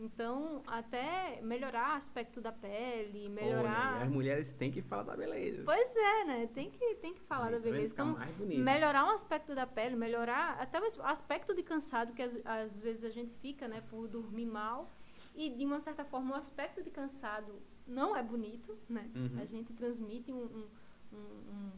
[0.00, 3.96] Então, até melhorar aspecto da pele, melhorar...
[3.96, 5.62] Olha, as mulheres têm que falar da beleza.
[5.62, 6.48] Pois é, né?
[6.54, 7.92] Tem que, tem que falar Aí, da tá beleza.
[7.92, 8.16] Então,
[8.64, 13.04] melhorar um aspecto da pele, melhorar até o aspecto de cansado, que às, às vezes
[13.04, 14.90] a gente fica, né, por dormir mal.
[15.34, 17.52] E, de uma certa forma, o aspecto de cansado
[17.86, 19.10] não é bonito, né?
[19.14, 19.38] Uhum.
[19.38, 20.68] A gente transmite um, um-
[21.12, 21.16] um-
[21.52, 21.70] um,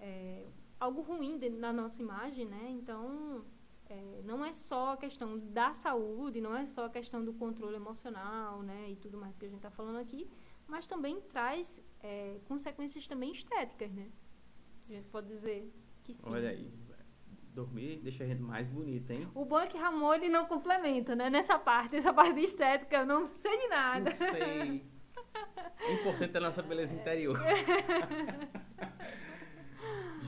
[0.00, 0.46] é,
[0.80, 2.68] algo ruim de- na nossa imagem, né?
[2.70, 3.44] Então,
[3.94, 7.76] é, não é só a questão da saúde, não é só a questão do controle
[7.76, 8.90] emocional, né?
[8.90, 10.28] E tudo mais que a gente está falando aqui,
[10.66, 14.10] mas também traz é, consequências também estéticas, né?
[14.88, 15.72] A gente pode dizer
[16.02, 16.32] que sim.
[16.32, 16.72] Olha aí.
[17.54, 19.28] Dormir deixa a gente mais bonita, hein?
[19.32, 21.30] O bom é que Ramon ele não complementa, né?
[21.30, 24.10] Nessa parte, essa parte estética, eu não sei de nada.
[24.10, 24.84] Não sei.
[25.88, 27.38] O importante é a nossa beleza interior.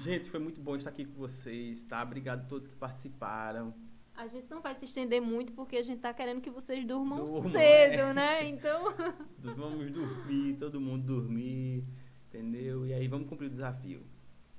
[0.07, 2.01] Gente, foi muito bom estar aqui com vocês, tá?
[2.01, 3.75] Obrigado a todos que participaram.
[4.15, 7.25] A gente não vai se estender muito porque a gente tá querendo que vocês durmam
[7.25, 8.15] Durmam, cedo, é.
[8.15, 8.49] né?
[8.49, 8.85] Então,
[9.43, 11.85] Vamos dormir, todo mundo dormir,
[12.29, 12.87] entendeu?
[12.87, 14.07] E aí vamos cumprir o desafio.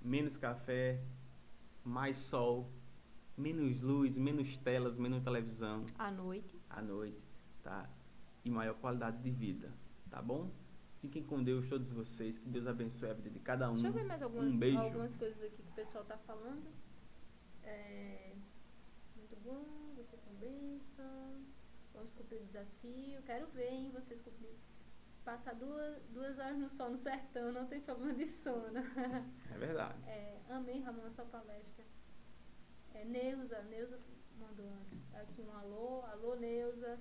[0.01, 1.01] Menos café,
[1.81, 2.69] mais sol,
[3.37, 6.59] menos luz, menos telas, menos televisão à noite.
[6.69, 7.23] à noite,
[7.63, 7.89] tá?
[8.43, 9.73] E maior qualidade de vida,
[10.09, 10.51] tá bom?
[11.08, 13.76] Fiquem com Deus todos vocês, que Deus abençoe a vida de cada um.
[13.76, 14.78] Deixa eu ver mais algumas, um beijo.
[14.78, 16.68] algumas coisas aqui que o pessoal tá falando.
[17.64, 18.34] É,
[19.16, 19.64] muito bom,
[19.95, 21.45] vocês são bênção.
[21.93, 23.22] Vamos cumprir o desafio.
[23.26, 24.53] Quero ver, hein, vocês cumprir.
[25.24, 28.74] Passar duas, duas horas no sol no sertão, não tem problema de sono.
[29.49, 30.03] É verdade.
[30.08, 31.86] É, amei, Ramon, a sua palestra.
[32.93, 33.97] É, Neuza, Neuza
[34.38, 34.70] mandou
[35.14, 36.01] aqui um alô.
[36.08, 36.99] Alô, Neuza.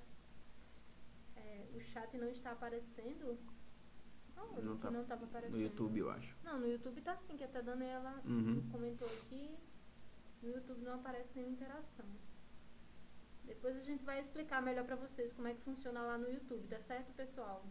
[1.34, 3.36] É, o chat não está aparecendo?
[4.36, 5.56] Não, tá não estava aparecendo.
[5.58, 6.36] No YouTube, eu acho.
[6.44, 8.68] Não, no YouTube tá sim, que até a Daniela Uhum.
[8.70, 9.56] comentou aqui.
[10.42, 12.06] No YouTube não aparece nenhuma interação.
[13.44, 16.66] Depois a gente vai explicar melhor pra vocês como é que funciona lá no YouTube,
[16.68, 17.64] tá certo, pessoal?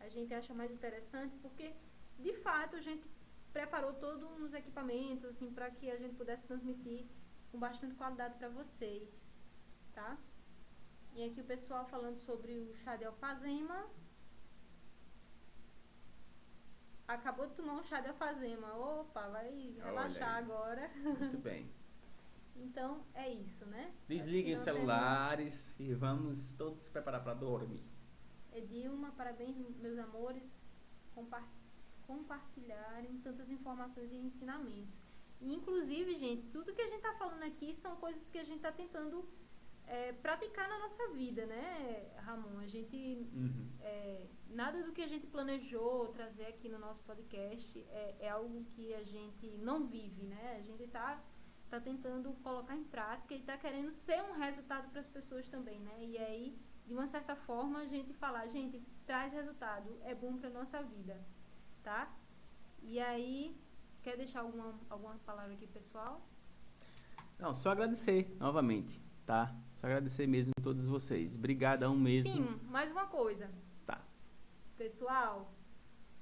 [0.00, 1.72] A gente acha mais interessante porque,
[2.18, 3.06] de fato, a gente
[3.52, 7.06] preparou todos uns equipamentos, assim, para que a gente pudesse transmitir
[7.52, 9.22] com bastante qualidade pra vocês,
[9.92, 10.16] tá?
[11.14, 13.86] E aqui o pessoal falando sobre o chá de alfazema.
[17.08, 18.74] Acabou de tomar um chá de alfazema.
[18.76, 20.90] Opa, vai relaxar agora.
[21.02, 21.70] Muito bem.
[22.54, 23.92] Então é isso, né?
[24.06, 27.82] Desliguem os celulares e vamos todos se preparar para dormir.
[28.50, 30.54] temos- Edilma, parabéns, meus amores,
[31.14, 31.48] compa-
[32.06, 35.00] compartilharem tantas informações e ensinamentos.
[35.40, 38.60] E, inclusive, gente, tudo que a gente tá falando aqui são coisas que a gente
[38.60, 39.26] tá tentando
[39.88, 42.58] é, praticar na nossa vida, né, Ramon?
[42.58, 42.96] A gente
[43.32, 43.68] Uhum.
[43.80, 48.64] é, nada do que a gente planejou trazer aqui no nosso podcast é, é algo
[48.64, 50.56] que a gente não vive, né?
[50.58, 51.22] A gente tá,
[51.70, 55.80] tá tentando colocar em prática e tá querendo ser um resultado para as pessoas também,
[55.80, 56.04] né?
[56.04, 60.50] E aí, de uma certa forma, a gente falar, gente, traz resultado, é bom para
[60.50, 61.18] nossa vida,
[61.82, 62.14] tá?
[62.82, 63.56] E aí,
[64.02, 66.20] quer deixar alguma, alguma palavra aqui, pessoal?
[67.38, 69.54] Não, só agradecer novamente, tá?
[69.78, 71.34] Só agradecer mesmo a todos vocês.
[71.36, 72.32] Obrigadão mesmo.
[72.32, 73.48] Sim, mais uma coisa.
[73.86, 74.04] Tá.
[74.76, 75.54] Pessoal,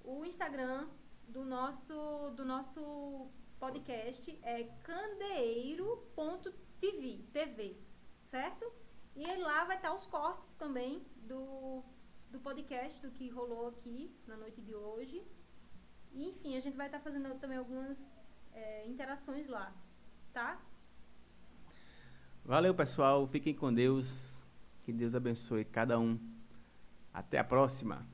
[0.04, 0.86] o Instagram
[1.26, 7.78] do nosso, do nosso podcast é candeeiro.tv, TV,
[8.20, 8.70] certo?
[9.14, 11.82] E lá vai estar os cortes também do,
[12.30, 15.26] do podcast, do que rolou aqui na noite de hoje.
[16.12, 18.12] E, enfim, a gente vai estar fazendo também algumas
[18.52, 19.74] é, interações lá,
[20.34, 20.60] tá?
[22.46, 23.26] Valeu, pessoal.
[23.26, 24.40] Fiquem com Deus.
[24.84, 26.16] Que Deus abençoe cada um.
[27.12, 28.06] Até a próxima.